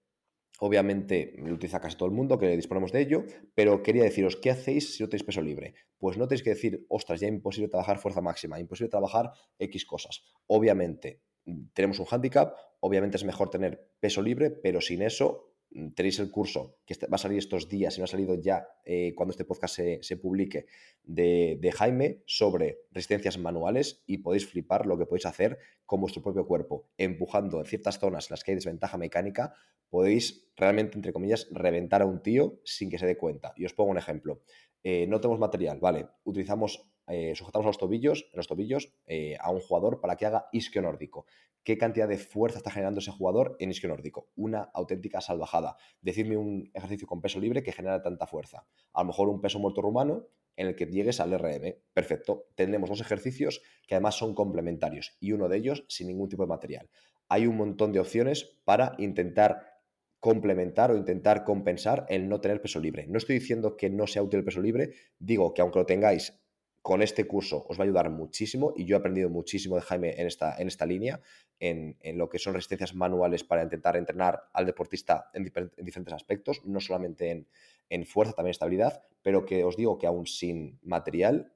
Obviamente 0.64 1.34
lo 1.38 1.54
utiliza 1.54 1.80
casi 1.80 1.96
todo 1.96 2.08
el 2.08 2.14
mundo, 2.14 2.38
que 2.38 2.46
disponemos 2.56 2.92
de 2.92 3.00
ello, 3.00 3.24
pero 3.52 3.82
quería 3.82 4.04
deciros, 4.04 4.36
¿qué 4.36 4.48
hacéis 4.52 4.94
si 4.94 5.02
no 5.02 5.08
tenéis 5.08 5.24
peso 5.24 5.42
libre? 5.42 5.74
Pues 5.98 6.16
no 6.16 6.28
tenéis 6.28 6.44
que 6.44 6.50
decir, 6.50 6.86
ostras, 6.88 7.18
ya 7.18 7.26
imposible 7.26 7.68
trabajar 7.68 7.98
fuerza 7.98 8.20
máxima, 8.20 8.60
imposible 8.60 8.88
trabajar 8.88 9.32
X 9.58 9.84
cosas. 9.84 10.22
Obviamente 10.46 11.20
mm, 11.46 11.64
tenemos 11.74 11.98
un 11.98 12.06
handicap, 12.08 12.54
obviamente 12.78 13.16
es 13.16 13.24
mejor 13.24 13.50
tener 13.50 13.90
peso 13.98 14.22
libre, 14.22 14.50
pero 14.50 14.80
sin 14.80 15.02
eso 15.02 15.51
tenéis 15.94 16.18
el 16.18 16.30
curso 16.30 16.76
que 16.84 16.92
este, 16.92 17.06
va 17.06 17.16
a 17.16 17.18
salir 17.18 17.38
estos 17.38 17.68
días, 17.68 17.94
si 17.94 18.00
no 18.00 18.04
ha 18.04 18.08
salido 18.08 18.34
ya 18.34 18.66
eh, 18.84 19.14
cuando 19.14 19.30
este 19.30 19.44
podcast 19.44 19.78
se, 20.00 20.16
publique, 20.16 20.66
de, 21.02 21.58
de, 21.60 21.72
Jaime 21.72 22.22
sobre 22.26 22.80
resistencias 22.90 23.38
manuales 23.38 24.02
y 24.06 24.18
podéis 24.18 24.46
flipar 24.46 24.86
lo 24.86 24.98
que 24.98 25.06
podéis 25.06 25.26
hacer 25.26 25.58
con 25.86 26.00
vuestro 26.00 26.22
propio 26.22 26.46
cuerpo, 26.46 26.88
empujando 26.96 27.58
en 27.58 27.66
ciertas 27.66 27.98
zonas 27.98 28.30
en 28.30 28.34
las 28.34 28.44
que 28.44 28.52
hay 28.52 28.54
desventaja 28.56 28.98
mecánica, 28.98 29.54
podéis 29.88 30.48
realmente, 30.56 30.96
entre 30.96 31.12
comillas, 31.12 31.48
reventar 31.50 32.02
a 32.02 32.06
un 32.06 32.22
tío 32.22 32.60
sin 32.64 32.88
que 32.88 32.98
se 32.98 33.06
dé 33.06 33.16
cuenta. 33.16 33.52
Y 33.56 33.66
os 33.66 33.74
pongo 33.74 33.90
un 33.90 33.98
ejemplo. 33.98 34.42
Eh, 34.82 35.06
no 35.06 35.20
tenemos 35.20 35.38
material, 35.38 35.78
vale, 35.80 36.08
utilizamos 36.24 36.91
eh, 37.08 37.34
sujetamos 37.34 37.66
a 37.66 37.68
los 37.68 37.78
tobillos, 37.78 38.30
los 38.32 38.46
tobillos 38.46 38.92
eh, 39.06 39.36
a 39.40 39.50
un 39.50 39.60
jugador 39.60 40.00
para 40.00 40.16
que 40.16 40.26
haga 40.26 40.46
isquio 40.52 40.82
nórdico. 40.82 41.26
¿Qué 41.64 41.78
cantidad 41.78 42.08
de 42.08 42.18
fuerza 42.18 42.58
está 42.58 42.70
generando 42.70 42.98
ese 42.98 43.12
jugador 43.12 43.56
en 43.60 43.70
isquio 43.70 43.88
nórdico? 43.88 44.30
Una 44.34 44.62
auténtica 44.74 45.20
salvajada. 45.20 45.76
Decidme 46.00 46.36
un 46.36 46.70
ejercicio 46.74 47.06
con 47.06 47.20
peso 47.20 47.38
libre 47.38 47.62
que 47.62 47.72
genera 47.72 48.02
tanta 48.02 48.26
fuerza. 48.26 48.66
A 48.92 49.02
lo 49.02 49.06
mejor 49.06 49.28
un 49.28 49.40
peso 49.40 49.60
muerto 49.60 49.80
rumano 49.80 50.26
en 50.56 50.66
el 50.66 50.74
que 50.74 50.86
llegues 50.86 51.20
al 51.20 51.38
RM. 51.38 51.76
Perfecto. 51.94 52.46
Tendremos 52.56 52.90
dos 52.90 53.00
ejercicios 53.00 53.62
que 53.86 53.94
además 53.94 54.16
son 54.16 54.34
complementarios 54.34 55.16
y 55.20 55.32
uno 55.32 55.48
de 55.48 55.58
ellos 55.58 55.84
sin 55.88 56.08
ningún 56.08 56.28
tipo 56.28 56.42
de 56.42 56.48
material. 56.48 56.90
Hay 57.28 57.46
un 57.46 57.56
montón 57.56 57.92
de 57.92 58.00
opciones 58.00 58.58
para 58.64 58.94
intentar 58.98 59.72
complementar 60.18 60.90
o 60.90 60.96
intentar 60.96 61.44
compensar 61.44 62.06
el 62.08 62.28
no 62.28 62.40
tener 62.40 62.60
peso 62.60 62.78
libre. 62.78 63.06
No 63.08 63.18
estoy 63.18 63.38
diciendo 63.38 63.76
que 63.76 63.90
no 63.90 64.06
sea 64.06 64.22
útil 64.22 64.38
el 64.38 64.44
peso 64.44 64.60
libre, 64.60 64.92
digo 65.18 65.52
que 65.52 65.62
aunque 65.62 65.80
lo 65.80 65.86
tengáis 65.86 66.41
con 66.82 67.00
este 67.00 67.26
curso 67.26 67.64
os 67.68 67.78
va 67.78 67.84
a 67.84 67.86
ayudar 67.86 68.10
muchísimo 68.10 68.72
y 68.76 68.84
yo 68.84 68.96
he 68.96 68.98
aprendido 68.98 69.30
muchísimo 69.30 69.76
de 69.76 69.82
Jaime 69.82 70.20
en 70.20 70.26
esta, 70.26 70.56
en 70.60 70.66
esta 70.66 70.84
línea, 70.84 71.20
en, 71.60 71.96
lo 72.18 72.28
que 72.28 72.40
son 72.40 72.54
resistencias 72.54 72.94
manuales 72.94 73.44
para 73.44 73.62
intentar 73.62 73.96
entrenar 73.96 74.42
al 74.52 74.66
deportista 74.66 75.30
en, 75.32 75.44
diferentes 75.44 76.12
aspectos, 76.12 76.60
no 76.64 76.80
solamente 76.80 77.30
en, 77.30 77.48
en, 77.88 78.04
fuerza, 78.04 78.32
también 78.32 78.50
estabilidad, 78.50 79.04
pero 79.22 79.46
que 79.46 79.62
os 79.62 79.76
digo 79.76 79.96
que 79.96 80.08
aún 80.08 80.26
sin 80.26 80.80
material, 80.82 81.52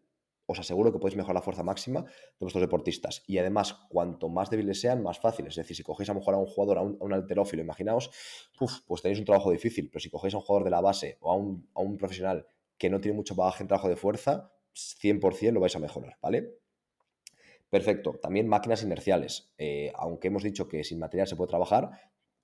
os 0.47 0.61
aseguro 0.61 0.93
que 0.93 1.01
podéis 1.01 1.17
mejorar 1.17 1.35
la 1.35 1.43
fuerza 1.43 1.65
máxima 1.65 2.03
de 2.03 2.39
vuestros 2.39 2.62
deportistas. 2.62 3.25
Y 3.27 3.39
además, 3.39 3.75
cuanto 3.89 4.29
más 4.29 4.49
débiles 4.49 4.81
sean, 4.81 5.03
más 5.03 5.19
fáciles. 5.19 5.55
Es 5.55 5.57
decir, 5.57 5.77
si 5.77 5.83
cogéis 5.83 6.09
a 6.09 6.15
lo 6.15 6.21
a 6.21 6.37
un 6.37 6.47
jugador, 6.47 6.79
a 6.79 6.83
un, 6.83 7.12
alterófilo, 7.12 7.62
imaginaos, 7.62 8.11
pues 8.87 9.03
tenéis 9.03 9.19
un 9.19 9.25
trabajo 9.25 9.51
difícil, 9.51 9.91
pero 9.91 10.01
si 10.01 10.09
cogéis 10.09 10.35
a 10.35 10.37
un 10.37 10.45
jugador 10.45 10.65
de 10.65 10.71
la 10.71 10.81
base 10.81 11.19
o 11.21 11.33
a 11.33 11.35
un, 11.35 11.69
a 11.75 11.81
un 11.81 11.97
profesional 11.97 12.47
que 12.79 12.91
no 12.91 13.01
tiene 13.01 13.17
mucho 13.17 13.35
bagaje 13.35 13.65
en 13.65 13.69
trabajo 13.69 13.89
de 13.89 13.97
fuerza, 13.97 14.53
100% 14.77 15.53
lo 15.53 15.61
vais 15.61 15.77
a 15.77 15.81
mejorar, 15.81 16.19
¿vale? 16.21 16.59
Perfecto. 17.71 18.19
También 18.23 18.47
máquinas 18.49 18.83
inerciales. 18.83 19.53
Eh, 19.59 19.93
aunque 19.97 20.29
hemos 20.29 20.43
dicho 20.43 20.69
que 20.69 20.85
sin 20.85 20.99
material 20.99 21.27
se 21.27 21.37
puede 21.37 21.49
trabajar, 21.49 21.91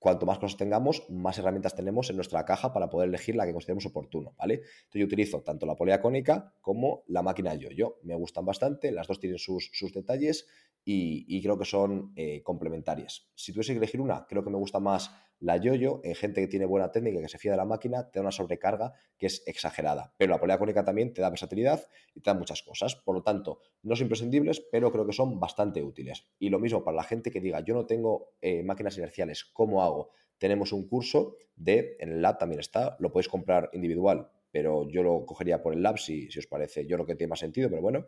cuanto 0.03 0.25
más 0.25 0.37
cosas 0.37 0.57
tengamos, 0.57 1.09
más 1.09 1.39
herramientas 1.39 1.75
tenemos 1.75 2.09
en 2.09 2.17
nuestra 2.17 2.43
caja 2.43 2.73
para 2.73 2.89
poder 2.89 3.07
elegir 3.07 3.35
la 3.35 3.45
que 3.45 3.53
consideremos 3.53 3.85
oportuno, 3.85 4.35
¿vale? 4.37 4.55
Entonces 4.55 4.99
yo 4.99 5.05
utilizo 5.05 5.41
tanto 5.43 5.65
la 5.65 5.75
polea 5.75 6.01
cónica 6.01 6.53
como 6.59 7.03
la 7.07 7.23
máquina 7.23 7.55
yo-yo. 7.55 7.99
Me 8.03 8.13
gustan 8.15 8.45
bastante, 8.45 8.91
las 8.91 9.07
dos 9.07 9.21
tienen 9.21 9.39
sus, 9.39 9.71
detalles 9.93 10.45
y, 10.83 11.41
creo 11.41 11.57
que 11.57 11.63
son 11.63 12.11
eh, 12.17 12.43
complementarias. 12.43 13.29
Si 13.33 13.53
tuviese 13.53 13.71
que 13.71 13.77
elegir 13.77 14.01
una, 14.01 14.25
creo 14.27 14.43
que 14.43 14.49
me 14.49 14.57
gusta 14.57 14.81
más 14.81 15.09
la 15.43 15.57
yoyo, 15.57 15.99
en 16.05 16.15
gente 16.15 16.39
que 16.39 16.47
tiene 16.47 16.65
buena 16.65 16.89
técnica, 16.93 17.19
que 17.19 17.27
se 17.27 17.37
fía 17.37 17.51
de 17.51 17.57
la 17.57 17.65
máquina, 17.65 18.09
te 18.09 18.19
da 18.19 18.21
una 18.21 18.31
sobrecarga 18.31 18.93
que 19.17 19.25
es 19.25 19.43
exagerada. 19.45 20.13
Pero 20.17 20.31
la 20.31 20.39
polea 20.39 20.57
cónica 20.57 20.85
también 20.85 21.13
te 21.13 21.21
da 21.21 21.29
versatilidad 21.29 21.85
y 22.15 22.21
te 22.21 22.29
da 22.29 22.33
muchas 22.33 22.63
cosas. 22.63 22.95
Por 22.95 23.13
lo 23.13 23.23
tanto, 23.23 23.59
no 23.81 23.93
son 23.97 24.05
imprescindibles, 24.05 24.61
pero 24.71 24.89
creo 24.89 25.05
que 25.05 25.11
son 25.11 25.41
bastante 25.41 25.83
útiles. 25.83 26.25
Y 26.39 26.49
lo 26.49 26.59
mismo 26.59 26.85
para 26.85 26.95
la 26.95 27.03
gente 27.03 27.29
que 27.29 27.41
diga, 27.41 27.59
yo 27.59 27.73
no 27.73 27.85
tengo 27.85 28.35
eh, 28.39 28.63
máquinas 28.63 28.97
inerciales, 28.97 29.43
¿cómo 29.43 29.83
hago? 29.83 30.11
Tenemos 30.37 30.71
un 30.71 30.87
curso 30.87 31.35
de, 31.57 31.97
en 31.99 32.13
el 32.13 32.21
lab 32.21 32.37
también 32.37 32.61
está, 32.61 32.95
lo 32.99 33.11
podéis 33.11 33.27
comprar 33.27 33.69
individual, 33.73 34.29
pero 34.49 34.87
yo 34.87 35.03
lo 35.03 35.25
cogería 35.25 35.61
por 35.61 35.73
el 35.73 35.83
lab 35.83 35.97
si, 35.97 36.31
si 36.31 36.39
os 36.39 36.47
parece, 36.47 36.85
yo 36.85 36.95
creo 36.95 37.05
que 37.05 37.15
tiene 37.15 37.31
más 37.31 37.39
sentido, 37.39 37.69
pero 37.69 37.81
bueno, 37.81 38.05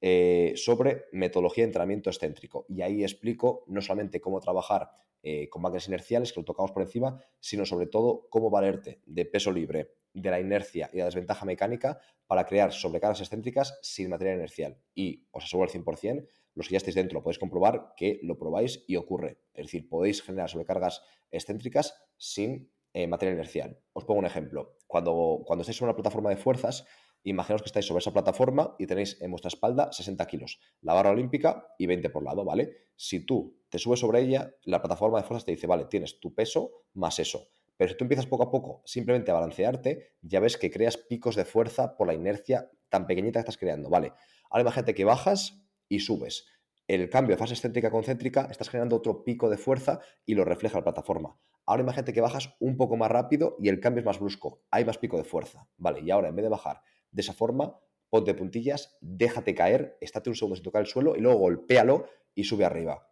eh, 0.00 0.52
sobre 0.56 1.06
metodología 1.12 1.64
de 1.64 1.68
entrenamiento 1.68 2.10
excéntrico. 2.10 2.66
Y 2.68 2.82
ahí 2.82 3.02
explico 3.02 3.64
no 3.66 3.80
solamente 3.80 4.20
cómo 4.20 4.40
trabajar 4.40 4.90
eh, 5.22 5.48
con 5.48 5.62
máquinas 5.62 5.88
inerciales, 5.88 6.32
que 6.32 6.40
lo 6.40 6.44
tocamos 6.44 6.70
por 6.70 6.82
encima, 6.82 7.20
sino 7.40 7.66
sobre 7.66 7.86
todo 7.86 8.28
cómo 8.30 8.50
valerte 8.50 9.00
de 9.06 9.24
peso 9.24 9.50
libre, 9.50 9.94
de 10.14 10.30
la 10.30 10.40
inercia 10.40 10.88
y 10.92 10.98
la 10.98 11.06
desventaja 11.06 11.44
mecánica 11.44 11.98
para 12.26 12.46
crear 12.46 12.72
sobrecargas 12.72 13.20
excéntricas 13.20 13.78
sin 13.82 14.10
material 14.10 14.36
inercial. 14.36 14.78
Y 14.94 15.26
os 15.32 15.44
aseguro 15.44 15.68
al 15.68 15.74
100%, 15.74 16.28
los 16.54 16.68
que 16.68 16.72
ya 16.72 16.78
estáis 16.78 16.94
dentro 16.94 17.18
lo 17.18 17.22
podéis 17.22 17.38
comprobar, 17.38 17.94
que 17.96 18.20
lo 18.22 18.38
probáis 18.38 18.84
y 18.86 18.96
ocurre. 18.96 19.38
Es 19.54 19.66
decir, 19.66 19.88
podéis 19.88 20.22
generar 20.22 20.48
sobrecargas 20.48 21.02
excéntricas 21.30 21.94
sin 22.16 22.70
eh, 22.92 23.06
material 23.06 23.34
inercial. 23.34 23.78
Os 23.92 24.04
pongo 24.04 24.20
un 24.20 24.26
ejemplo. 24.26 24.76
Cuando, 24.86 25.42
cuando 25.44 25.62
estáis 25.62 25.80
en 25.80 25.86
una 25.86 25.94
plataforma 25.94 26.30
de 26.30 26.36
fuerzas, 26.36 26.86
Imaginaos 27.24 27.62
que 27.62 27.66
estáis 27.66 27.86
sobre 27.86 28.00
esa 28.00 28.12
plataforma 28.12 28.74
y 28.78 28.86
tenéis 28.86 29.20
en 29.20 29.30
vuestra 29.30 29.48
espalda 29.48 29.92
60 29.92 30.26
kilos, 30.26 30.60
la 30.80 30.94
barra 30.94 31.10
olímpica 31.10 31.74
y 31.78 31.86
20 31.86 32.10
por 32.10 32.22
lado, 32.22 32.44
¿vale? 32.44 32.88
Si 32.96 33.26
tú 33.26 33.58
te 33.68 33.78
subes 33.78 34.00
sobre 34.00 34.20
ella, 34.20 34.54
la 34.64 34.80
plataforma 34.80 35.18
de 35.18 35.26
fuerzas 35.26 35.44
te 35.44 35.52
dice, 35.52 35.66
vale, 35.66 35.84
tienes 35.86 36.20
tu 36.20 36.34
peso 36.34 36.84
más 36.94 37.18
eso. 37.18 37.48
Pero 37.76 37.90
si 37.90 37.96
tú 37.96 38.04
empiezas 38.04 38.26
poco 38.26 38.44
a 38.44 38.50
poco 38.50 38.82
simplemente 38.84 39.30
a 39.30 39.34
balancearte, 39.34 40.14
ya 40.22 40.40
ves 40.40 40.56
que 40.56 40.70
creas 40.70 40.96
picos 40.96 41.36
de 41.36 41.44
fuerza 41.44 41.96
por 41.96 42.06
la 42.06 42.14
inercia 42.14 42.70
tan 42.88 43.06
pequeñita 43.06 43.38
que 43.38 43.42
estás 43.42 43.58
creando, 43.58 43.88
¿vale? 43.88 44.12
Ahora 44.50 44.62
imagínate 44.62 44.94
que 44.94 45.04
bajas 45.04 45.62
y 45.88 46.00
subes. 46.00 46.46
El 46.88 47.10
cambio 47.10 47.36
de 47.36 47.38
fase 47.38 47.52
excéntrica 47.52 47.90
concéntrica, 47.90 48.48
estás 48.50 48.70
generando 48.70 48.96
otro 48.96 49.22
pico 49.22 49.50
de 49.50 49.58
fuerza 49.58 50.00
y 50.24 50.34
lo 50.34 50.44
refleja 50.44 50.78
la 50.78 50.84
plataforma. 50.84 51.38
Ahora 51.66 51.82
imagínate 51.82 52.14
que 52.14 52.22
bajas 52.22 52.54
un 52.60 52.78
poco 52.78 52.96
más 52.96 53.10
rápido 53.10 53.56
y 53.60 53.68
el 53.68 53.78
cambio 53.78 54.00
es 54.00 54.06
más 54.06 54.18
brusco. 54.18 54.62
Hay 54.70 54.86
más 54.86 54.96
pico 54.96 55.18
de 55.18 55.24
fuerza, 55.24 55.68
¿vale? 55.76 56.00
Y 56.00 56.10
ahora 56.10 56.28
en 56.28 56.36
vez 56.36 56.44
de 56.44 56.48
bajar 56.48 56.80
de 57.10 57.22
esa 57.22 57.32
forma, 57.32 57.78
ponte 58.10 58.34
puntillas, 58.34 58.96
déjate 59.00 59.54
caer, 59.54 59.96
estate 60.00 60.30
un 60.30 60.36
segundo 60.36 60.56
sin 60.56 60.64
tocar 60.64 60.82
el 60.82 60.86
suelo 60.86 61.16
y 61.16 61.20
luego 61.20 61.38
golpéalo 61.38 62.06
y 62.34 62.44
sube 62.44 62.64
arriba. 62.64 63.08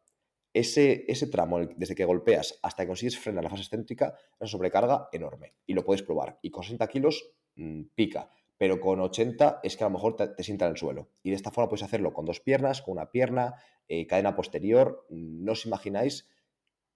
Ese, 0.52 1.04
ese 1.08 1.26
tramo, 1.26 1.60
desde 1.76 1.94
que 1.94 2.06
golpeas 2.06 2.58
hasta 2.62 2.84
que 2.84 2.88
consigues 2.88 3.18
frenar 3.18 3.44
la 3.44 3.50
fase 3.50 3.62
excéntrica, 3.62 4.14
es 4.16 4.40
una 4.40 4.48
sobrecarga 4.48 5.08
enorme. 5.12 5.54
Y 5.66 5.74
lo 5.74 5.84
puedes 5.84 6.02
probar. 6.02 6.38
Y 6.40 6.50
con 6.50 6.62
60 6.62 6.86
kilos 6.88 7.30
mm, 7.56 7.82
pica, 7.94 8.30
pero 8.56 8.80
con 8.80 9.00
80 9.00 9.60
es 9.62 9.76
que 9.76 9.84
a 9.84 9.88
lo 9.88 9.92
mejor 9.92 10.16
te, 10.16 10.42
sienta 10.42 10.64
en 10.64 10.72
el 10.72 10.78
suelo. 10.78 11.10
Y 11.22 11.30
de 11.30 11.36
esta 11.36 11.50
forma 11.50 11.68
puedes 11.68 11.82
hacerlo 11.82 12.14
con 12.14 12.24
dos 12.24 12.40
piernas, 12.40 12.80
con 12.80 12.92
una 12.92 13.10
pierna, 13.10 13.56
eh, 13.88 14.06
cadena 14.06 14.34
posterior. 14.34 15.04
No 15.10 15.52
os 15.52 15.66
imagináis 15.66 16.28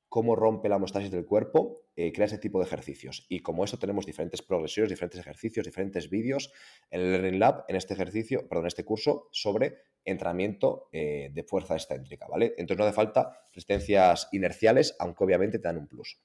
cómo 0.09 0.37
rompe 0.37 0.69
la 0.69 0.77
homeostasis 0.77 1.11
del 1.11 1.27
cuerpo, 1.27 1.80
eh, 2.01 2.13
crea 2.13 2.27
ese 2.27 2.39
tipo 2.39 2.59
de 2.59 2.65
ejercicios. 2.65 3.27
Y 3.29 3.41
como 3.41 3.63
eso 3.63 3.79
tenemos 3.79 4.07
diferentes 4.07 4.41
progresiones, 4.41 4.89
diferentes 4.89 5.21
ejercicios, 5.21 5.67
diferentes 5.67 6.09
vídeos 6.09 6.51
en 6.91 7.03
el 7.03 7.13
Learning 7.13 7.39
Lab, 7.39 7.65
en 7.69 7.77
este 7.77 7.93
ejercicio, 7.93 8.49
perdón, 8.49 8.65
en 8.65 8.69
este 8.69 8.85
curso 8.85 9.29
sobre 9.33 9.77
entrenamiento 10.05 10.89
eh, 10.93 11.31
de 11.33 11.43
fuerza 11.43 11.75
excéntrica, 11.75 12.27
¿vale? 12.27 12.55
Entonces 12.57 12.79
no 12.79 12.85
hace 12.85 12.95
falta 12.95 13.33
resistencias 13.53 14.29
inerciales, 14.33 14.97
aunque 14.99 15.25
obviamente 15.25 15.59
te 15.59 15.69
dan 15.69 15.77
un 15.77 15.89
plus. 15.89 16.19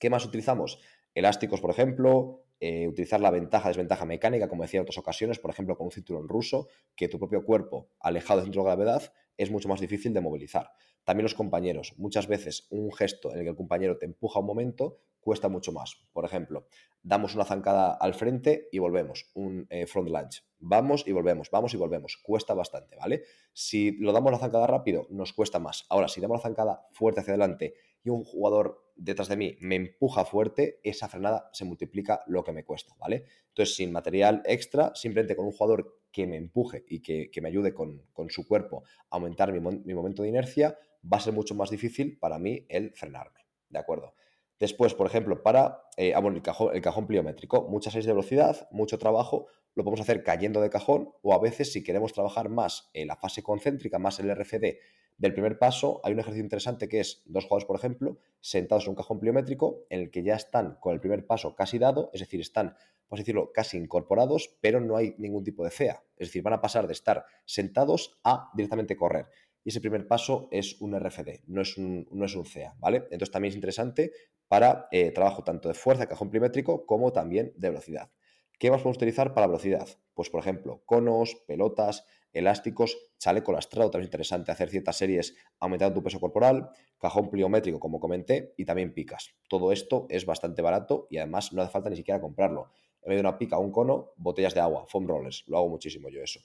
¿Qué 0.00 0.08
más 0.08 0.24
utilizamos? 0.24 0.80
Elásticos, 1.14 1.60
por 1.60 1.70
ejemplo, 1.70 2.46
eh, 2.58 2.88
utilizar 2.88 3.20
la 3.20 3.30
ventaja, 3.30 3.68
desventaja 3.68 4.06
mecánica, 4.06 4.48
como 4.48 4.62
decía 4.62 4.78
en 4.78 4.82
otras 4.84 4.96
ocasiones, 4.96 5.38
por 5.38 5.50
ejemplo, 5.50 5.76
con 5.76 5.86
un 5.86 5.92
cinturón 5.92 6.26
ruso, 6.26 6.68
que 6.94 7.08
tu 7.08 7.18
propio 7.18 7.44
cuerpo, 7.44 7.90
alejado 8.00 8.40
del 8.40 8.46
centro 8.46 8.62
de 8.62 8.68
gravedad, 8.68 9.12
es 9.36 9.50
mucho 9.50 9.68
más 9.68 9.80
difícil 9.80 10.14
de 10.14 10.22
movilizar. 10.22 10.70
También 11.06 11.22
los 11.22 11.34
compañeros. 11.34 11.94
Muchas 11.98 12.26
veces 12.26 12.66
un 12.68 12.92
gesto 12.92 13.30
en 13.30 13.38
el 13.38 13.44
que 13.44 13.50
el 13.50 13.56
compañero 13.56 13.96
te 13.96 14.06
empuja 14.06 14.40
un 14.40 14.46
momento 14.46 14.98
cuesta 15.20 15.48
mucho 15.48 15.70
más. 15.70 16.04
Por 16.12 16.24
ejemplo, 16.24 16.66
damos 17.00 17.36
una 17.36 17.44
zancada 17.44 17.94
al 17.94 18.14
frente 18.14 18.68
y 18.72 18.80
volvemos, 18.80 19.30
un 19.34 19.68
eh, 19.70 19.86
front 19.86 20.08
lunge. 20.08 20.42
Vamos 20.58 21.04
y 21.06 21.12
volvemos, 21.12 21.48
vamos 21.50 21.72
y 21.74 21.76
volvemos. 21.76 22.16
Cuesta 22.16 22.54
bastante, 22.54 22.96
¿vale? 22.96 23.22
Si 23.52 23.92
lo 23.92 24.12
damos 24.12 24.32
la 24.32 24.38
zancada 24.38 24.66
rápido, 24.66 25.06
nos 25.10 25.32
cuesta 25.32 25.60
más. 25.60 25.86
Ahora, 25.90 26.08
si 26.08 26.20
damos 26.20 26.38
la 26.38 26.42
zancada 26.42 26.88
fuerte 26.90 27.20
hacia 27.20 27.34
adelante 27.34 27.74
y 28.02 28.10
un 28.10 28.24
jugador 28.24 28.84
detrás 28.96 29.28
de 29.28 29.36
mí 29.36 29.56
me 29.60 29.76
empuja 29.76 30.24
fuerte, 30.24 30.80
esa 30.82 31.08
frenada 31.08 31.50
se 31.52 31.64
multiplica 31.64 32.22
lo 32.26 32.42
que 32.42 32.52
me 32.52 32.64
cuesta, 32.64 32.94
¿vale? 32.98 33.26
Entonces, 33.48 33.76
sin 33.76 33.92
material 33.92 34.42
extra, 34.44 34.92
simplemente 34.94 35.36
con 35.36 35.46
un 35.46 35.52
jugador 35.52 36.00
que 36.10 36.26
me 36.26 36.36
empuje 36.36 36.84
y 36.88 37.00
que, 37.00 37.30
me 37.42 37.48
ayude 37.48 37.74
con, 37.74 38.02
su 38.30 38.48
cuerpo 38.48 38.84
a 39.10 39.16
aumentar 39.16 39.52
mi, 39.52 39.60
momento 39.60 40.22
de 40.22 40.30
inercia, 40.30 40.78
va 41.04 41.18
a 41.18 41.20
ser 41.20 41.32
mucho 41.32 41.54
más 41.54 41.70
difícil 41.70 42.18
para 42.18 42.38
mí 42.38 42.66
el 42.68 42.92
frenarme, 42.92 43.40
¿de 43.68 43.78
acuerdo? 43.78 44.14
Después, 44.58 44.94
por 44.94 45.06
ejemplo, 45.06 45.42
para 45.42 45.82
eh, 45.96 46.14
ah, 46.14 46.22
el, 46.26 46.82
cajón, 46.82 47.06
pliométrico, 47.06 47.68
muchas 47.68 47.92
series 47.92 48.06
de 48.06 48.12
velocidad, 48.12 48.68
mucho 48.70 48.98
trabajo, 48.98 49.46
lo 49.74 49.84
podemos 49.84 50.00
hacer 50.00 50.22
cayendo 50.22 50.62
de 50.62 50.70
cajón 50.70 51.12
o 51.22 51.34
a 51.34 51.38
veces 51.38 51.72
si 51.72 51.84
queremos 51.84 52.14
trabajar 52.14 52.48
más 52.48 52.88
en 52.94 53.08
la 53.08 53.16
fase 53.16 53.42
concéntrica, 53.42 53.98
más 53.98 54.18
el 54.18 54.34
RFD 54.34 54.78
del 55.18 55.32
primer 55.32 55.58
paso, 55.58 56.00
hay 56.04 56.12
un 56.12 56.20
ejercicio 56.20 56.44
interesante 56.44 56.88
que 56.88 57.00
es 57.00 57.22
dos 57.26 57.44
jugadores, 57.44 57.66
por 57.66 57.76
ejemplo, 57.76 58.18
sentados 58.40 58.84
en 58.84 58.90
un 58.90 58.96
cajón 58.96 59.18
pliométrico 59.18 59.86
en 59.90 60.00
el 60.00 60.10
que 60.10 60.22
ya 60.22 60.34
están 60.34 60.78
con 60.80 60.94
el 60.94 61.00
primer 61.00 61.26
paso 61.26 61.54
casi 61.54 61.78
dado, 61.78 62.10
es 62.12 62.20
decir, 62.20 62.40
están, 62.40 62.76
por 63.08 63.18
decirlo, 63.18 63.50
casi 63.52 63.78
incorporados, 63.78 64.56
pero 64.60 64.80
no 64.80 64.96
hay 64.96 65.14
ningún 65.18 65.44
tipo 65.44 65.64
de 65.64 65.70
CEA. 65.70 66.02
Es 66.16 66.28
decir, 66.28 66.42
van 66.42 66.54
a 66.54 66.60
pasar 66.60 66.86
de 66.86 66.92
estar 66.92 67.24
sentados 67.44 68.18
a 68.24 68.50
directamente 68.54 68.96
correr. 68.96 69.26
Y 69.66 69.70
ese 69.70 69.80
primer 69.80 70.06
paso 70.06 70.46
es 70.52 70.80
un 70.80 70.94
RFD, 70.94 71.40
no 71.48 71.60
es 71.60 71.76
un, 71.76 72.06
no 72.12 72.24
es 72.24 72.36
un 72.36 72.44
CEA, 72.44 72.76
¿vale? 72.78 72.98
Entonces 73.10 73.32
también 73.32 73.50
es 73.50 73.56
interesante 73.56 74.12
para 74.46 74.86
eh, 74.92 75.10
trabajo 75.10 75.42
tanto 75.42 75.66
de 75.66 75.74
fuerza, 75.74 76.06
cajón 76.06 76.30
pliométrico, 76.30 76.86
como 76.86 77.10
también 77.10 77.52
de 77.56 77.70
velocidad. 77.70 78.12
¿Qué 78.60 78.70
más 78.70 78.78
podemos 78.78 78.98
utilizar 78.98 79.34
para 79.34 79.48
velocidad? 79.48 79.88
Pues, 80.14 80.30
por 80.30 80.38
ejemplo, 80.38 80.84
conos, 80.86 81.34
pelotas, 81.48 82.06
elásticos, 82.32 82.96
chaleco 83.18 83.50
lastrado, 83.50 83.90
también 83.90 84.04
es 84.04 84.10
interesante 84.10 84.52
hacer 84.52 84.68
ciertas 84.68 84.98
series 84.98 85.34
aumentando 85.58 85.96
tu 85.96 86.04
peso 86.04 86.20
corporal, 86.20 86.70
cajón 86.96 87.28
pliométrico, 87.28 87.80
como 87.80 87.98
comenté, 87.98 88.54
y 88.56 88.66
también 88.66 88.94
picas. 88.94 89.34
Todo 89.48 89.72
esto 89.72 90.06
es 90.10 90.26
bastante 90.26 90.62
barato 90.62 91.08
y 91.10 91.16
además 91.16 91.52
no 91.52 91.62
hace 91.62 91.72
falta 91.72 91.90
ni 91.90 91.96
siquiera 91.96 92.20
comprarlo. 92.20 92.70
En 93.02 93.08
vez 93.08 93.16
de 93.16 93.20
una 93.20 93.36
pica 93.36 93.58
o 93.58 93.62
un 93.62 93.72
cono, 93.72 94.12
botellas 94.16 94.54
de 94.54 94.60
agua, 94.60 94.86
foam 94.86 95.08
rollers. 95.08 95.42
Lo 95.48 95.58
hago 95.58 95.68
muchísimo 95.68 96.08
yo 96.08 96.22
eso. 96.22 96.38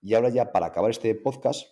Y 0.00 0.14
ahora 0.14 0.28
ya 0.28 0.52
para 0.52 0.66
acabar 0.66 0.92
este 0.92 1.12
podcast, 1.16 1.66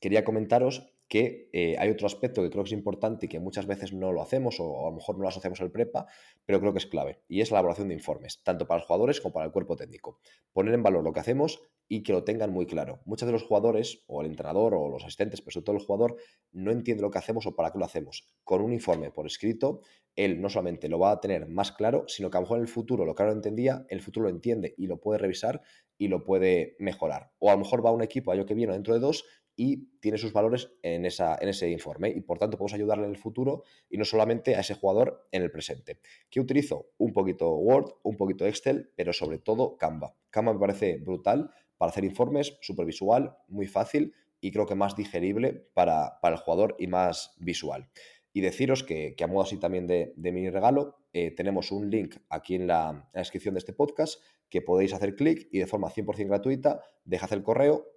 quería 0.00 0.24
comentaros 0.24 0.92
que 1.08 1.48
eh, 1.52 1.76
hay 1.78 1.90
otro 1.90 2.06
aspecto 2.06 2.42
que 2.42 2.50
creo 2.50 2.64
que 2.64 2.68
es 2.68 2.72
importante 2.72 3.26
y 3.26 3.28
que 3.28 3.38
muchas 3.38 3.66
veces 3.66 3.92
no 3.92 4.12
lo 4.12 4.22
hacemos 4.22 4.58
o 4.58 4.86
a 4.86 4.90
lo 4.90 4.96
mejor 4.96 5.16
no 5.16 5.22
lo 5.22 5.28
asociamos 5.28 5.60
al 5.60 5.70
prepa, 5.70 6.06
pero 6.44 6.60
creo 6.60 6.72
que 6.72 6.78
es 6.78 6.86
clave, 6.86 7.20
y 7.28 7.40
es 7.40 7.50
la 7.50 7.58
elaboración 7.58 7.88
de 7.88 7.94
informes, 7.94 8.42
tanto 8.42 8.66
para 8.66 8.78
los 8.78 8.86
jugadores 8.86 9.20
como 9.20 9.32
para 9.32 9.46
el 9.46 9.52
cuerpo 9.52 9.76
técnico. 9.76 10.18
Poner 10.52 10.74
en 10.74 10.82
valor 10.82 11.04
lo 11.04 11.12
que 11.12 11.20
hacemos 11.20 11.60
y 11.88 12.02
que 12.02 12.12
lo 12.12 12.24
tengan 12.24 12.52
muy 12.52 12.66
claro. 12.66 13.00
Muchos 13.04 13.26
de 13.26 13.32
los 13.32 13.44
jugadores, 13.44 14.02
o 14.08 14.20
el 14.20 14.26
entrenador, 14.26 14.74
o 14.74 14.88
los 14.88 15.04
asistentes, 15.04 15.40
pero 15.40 15.52
sobre 15.52 15.64
todo 15.64 15.76
el 15.76 15.82
jugador, 15.82 16.16
no 16.50 16.72
entiende 16.72 17.02
lo 17.02 17.10
que 17.10 17.18
hacemos 17.18 17.46
o 17.46 17.54
para 17.54 17.70
qué 17.70 17.78
lo 17.78 17.84
hacemos. 17.84 18.26
Con 18.42 18.60
un 18.60 18.72
informe 18.72 19.12
por 19.12 19.26
escrito, 19.26 19.82
él 20.16 20.40
no 20.40 20.48
solamente 20.48 20.88
lo 20.88 20.98
va 20.98 21.12
a 21.12 21.20
tener 21.20 21.46
más 21.46 21.70
claro, 21.70 22.04
sino 22.08 22.30
que 22.30 22.38
a 22.38 22.40
lo 22.40 22.46
mejor 22.46 22.58
en 22.58 22.62
el 22.62 22.68
futuro 22.68 23.04
lo 23.04 23.14
que 23.14 23.22
ahora 23.22 23.34
no 23.34 23.38
entendía, 23.38 23.86
el 23.88 24.00
futuro 24.00 24.24
lo 24.24 24.30
entiende 24.30 24.74
y 24.76 24.88
lo 24.88 24.98
puede 24.98 25.18
revisar 25.18 25.62
y 25.98 26.08
lo 26.08 26.24
puede 26.24 26.74
mejorar. 26.78 27.30
O 27.38 27.50
a 27.50 27.52
lo 27.52 27.60
mejor 27.60 27.84
va 27.84 27.90
a 27.90 27.92
un 27.92 28.02
equipo 28.02 28.32
año 28.32 28.46
que 28.46 28.54
viene 28.54 28.72
o 28.72 28.74
dentro 28.74 28.94
de 28.94 29.00
dos 29.00 29.24
y 29.56 29.98
tiene 30.00 30.18
sus 30.18 30.32
valores 30.32 30.70
en, 30.82 31.06
esa, 31.06 31.38
en 31.40 31.48
ese 31.48 31.70
informe 31.70 32.10
y 32.10 32.20
por 32.20 32.38
tanto 32.38 32.58
podemos 32.58 32.74
ayudarle 32.74 33.04
en 33.04 33.10
el 33.10 33.16
futuro 33.16 33.64
y 33.88 33.96
no 33.96 34.04
solamente 34.04 34.54
a 34.54 34.60
ese 34.60 34.74
jugador 34.74 35.26
en 35.32 35.42
el 35.42 35.50
presente. 35.50 35.98
¿Qué 36.30 36.40
utilizo? 36.40 36.90
Un 36.98 37.12
poquito 37.12 37.50
Word, 37.56 37.94
un 38.02 38.16
poquito 38.16 38.46
Excel, 38.46 38.92
pero 38.94 39.14
sobre 39.14 39.38
todo 39.38 39.78
Canva. 39.78 40.14
Canva 40.30 40.52
me 40.52 40.60
parece 40.60 40.98
brutal 40.98 41.50
para 41.78 41.90
hacer 41.90 42.04
informes, 42.04 42.58
súper 42.60 42.84
visual, 42.84 43.36
muy 43.48 43.66
fácil 43.66 44.12
y 44.40 44.52
creo 44.52 44.66
que 44.66 44.74
más 44.74 44.94
digerible 44.94 45.66
para, 45.72 46.18
el 46.22 46.36
jugador 46.36 46.76
y 46.78 46.86
más 46.86 47.34
visual. 47.38 47.88
Y 48.34 48.42
deciros 48.42 48.84
que, 48.84 49.16
a 49.18 49.26
modo 49.26 49.42
así 49.42 49.56
también 49.56 49.86
de, 49.86 50.12
de 50.16 50.32
mini 50.32 50.50
regalo, 50.50 50.98
eh, 51.14 51.30
tenemos 51.30 51.72
un 51.72 51.90
link 51.90 52.16
aquí 52.28 52.54
en 52.54 52.66
la, 52.66 52.90
en 52.90 52.96
la, 53.14 53.20
descripción 53.20 53.54
de 53.54 53.60
este 53.60 53.72
podcast 53.72 54.20
que 54.50 54.60
podéis 54.60 54.92
hacer 54.92 55.16
clic 55.16 55.48
y 55.50 55.58
de 55.58 55.66
forma 55.66 55.90
100% 55.90 56.26
gratuita, 56.26 56.82
dejad 57.06 57.32
el 57.32 57.42
correo 57.42 57.95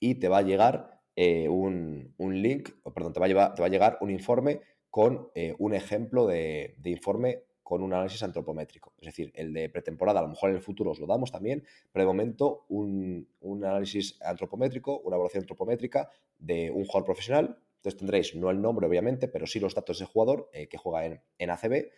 y 0.00 0.16
te 0.16 0.28
va 0.28 0.38
a 0.38 0.42
llegar 0.42 1.00
eh, 1.14 1.48
un, 1.48 2.14
link, 2.18 2.70
perdón, 2.94 3.12
te 3.12 3.20
va, 3.20 3.26
a 3.26 3.28
llevar, 3.28 3.54
te 3.54 3.62
va 3.62 3.66
a 3.66 3.70
llegar 3.70 3.98
un 4.00 4.10
informe 4.10 4.60
con 4.88 5.28
eh, 5.34 5.54
un 5.58 5.74
ejemplo 5.74 6.26
de, 6.26 6.74
informe 6.84 7.44
con 7.62 7.82
un 7.82 7.92
análisis 7.92 8.22
antropométrico. 8.22 8.94
Es 8.98 9.06
decir, 9.06 9.30
el 9.36 9.52
de 9.52 9.68
pretemporada, 9.68 10.18
a 10.20 10.22
lo 10.22 10.30
mejor 10.30 10.50
en 10.50 10.56
el 10.56 10.62
futuro 10.62 10.90
os 10.90 10.98
lo 10.98 11.06
damos 11.06 11.30
también, 11.30 11.62
pero 11.92 12.04
de 12.04 12.06
momento 12.06 12.64
un, 12.68 13.28
análisis 13.64 14.20
antropométrico, 14.22 14.98
una 15.00 15.16
evaluación 15.16 15.42
antropométrica 15.42 16.10
de 16.38 16.70
un 16.70 16.84
jugador 16.84 17.04
profesional 17.04 17.58
Entonces 17.80 17.98
tendréis 17.98 18.34
no 18.34 18.50
el 18.50 18.60
nombre, 18.60 18.86
obviamente, 18.86 19.26
pero 19.26 19.46
sí 19.46 19.58
los 19.58 19.74
datos 19.74 19.98
de 19.98 20.04
jugador 20.04 20.50
que 20.52 20.76
juega 20.76 21.06
en, 21.06 21.22
en 21.38 21.50
ACB 21.50 21.90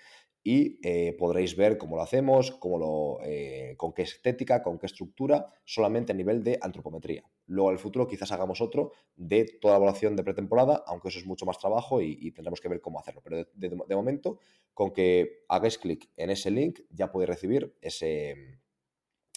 y 0.44 0.80
eh, 0.82 1.14
podréis 1.16 1.56
ver 1.56 1.78
cómo 1.78 1.96
lo 1.96 2.02
hacemos, 2.02 2.50
cómo 2.50 2.78
lo, 2.78 3.18
eh, 3.24 3.74
con 3.76 3.92
qué 3.92 4.02
estética, 4.02 4.62
con 4.62 4.78
qué 4.78 4.86
estructura, 4.86 5.46
solamente 5.64 6.12
a 6.12 6.16
nivel 6.16 6.42
de 6.42 6.58
antropometría. 6.60 7.24
Luego 7.46 7.70
en 7.70 7.74
el 7.74 7.78
futuro 7.78 8.08
quizás 8.08 8.32
hagamos 8.32 8.60
otro 8.60 8.92
de 9.14 9.44
toda 9.60 9.74
la 9.74 9.78
evaluación 9.78 10.16
de 10.16 10.24
pretemporada, 10.24 10.82
aunque 10.86 11.08
eso 11.08 11.20
es 11.20 11.26
mucho 11.26 11.46
más 11.46 11.58
trabajo 11.58 12.00
y, 12.02 12.32
tendremos 12.32 12.60
que 12.60 12.68
ver 12.68 12.80
cómo 12.80 12.98
hacerlo. 12.98 13.20
Pero 13.22 13.46
de, 13.54 13.94
momento, 13.94 14.38
con 14.74 14.92
que 14.92 15.44
hagáis 15.48 15.78
clic 15.78 16.10
en 16.16 16.30
ese 16.30 16.50
link, 16.50 16.80
ya 16.90 17.12
podéis 17.12 17.28
recibir 17.28 17.76
ese, 17.80 18.58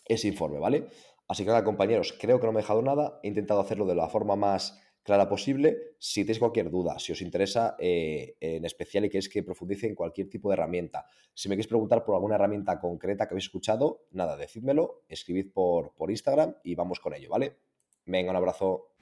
ese 0.06 0.28
informe, 0.28 0.60
¿vale? 0.60 0.88
Así 1.28 1.44
que 1.44 1.50
nada, 1.50 1.64
compañeros, 1.64 2.16
creo 2.20 2.40
que 2.40 2.46
no 2.46 2.52
me 2.52 2.60
he 2.60 2.64
dejado 2.64 2.82
nada. 2.82 3.20
He 3.22 3.28
intentado 3.28 3.60
hacerlo 3.60 3.86
de 3.86 3.96
la 3.96 4.08
forma 4.08 4.36
más 4.36 4.80
clara 5.06 5.30
posible. 5.30 5.96
Si 6.00 6.26
tenéis 6.26 6.40
cualquier 6.40 6.70
duda, 6.72 6.98
si 6.98 7.14
os 7.14 7.22
interesa 7.22 7.76
eh, 7.80 8.36
en 8.42 8.66
especial 8.66 9.06
y 9.06 9.10
queréis 9.10 9.30
que 9.30 9.44
profundice 9.44 9.86
en 9.88 9.96
cualquier 9.96 10.28
tipo 10.28 10.50
de 10.50 10.54
herramienta, 10.54 11.06
si 11.34 11.48
me 11.48 11.54
queréis 11.54 11.68
preguntar 11.68 12.04
por 12.04 12.16
alguna 12.16 12.36
herramienta 12.36 12.80
concreta 12.80 13.28
que 13.28 13.36
habéis 13.36 13.46
escuchado, 13.46 14.08
nada, 14.12 14.36
decídmelo, 14.36 15.04
escribid 15.08 15.54
por, 15.54 15.94
por 15.94 16.10
Instagram 16.10 16.56
y 16.64 16.74
vamos 16.74 17.00
con 17.00 17.14
ello, 17.14 17.30
¿vale? 17.30 17.56
Venga, 18.08 18.32
un 18.32 18.38
abrazo. 18.38 18.95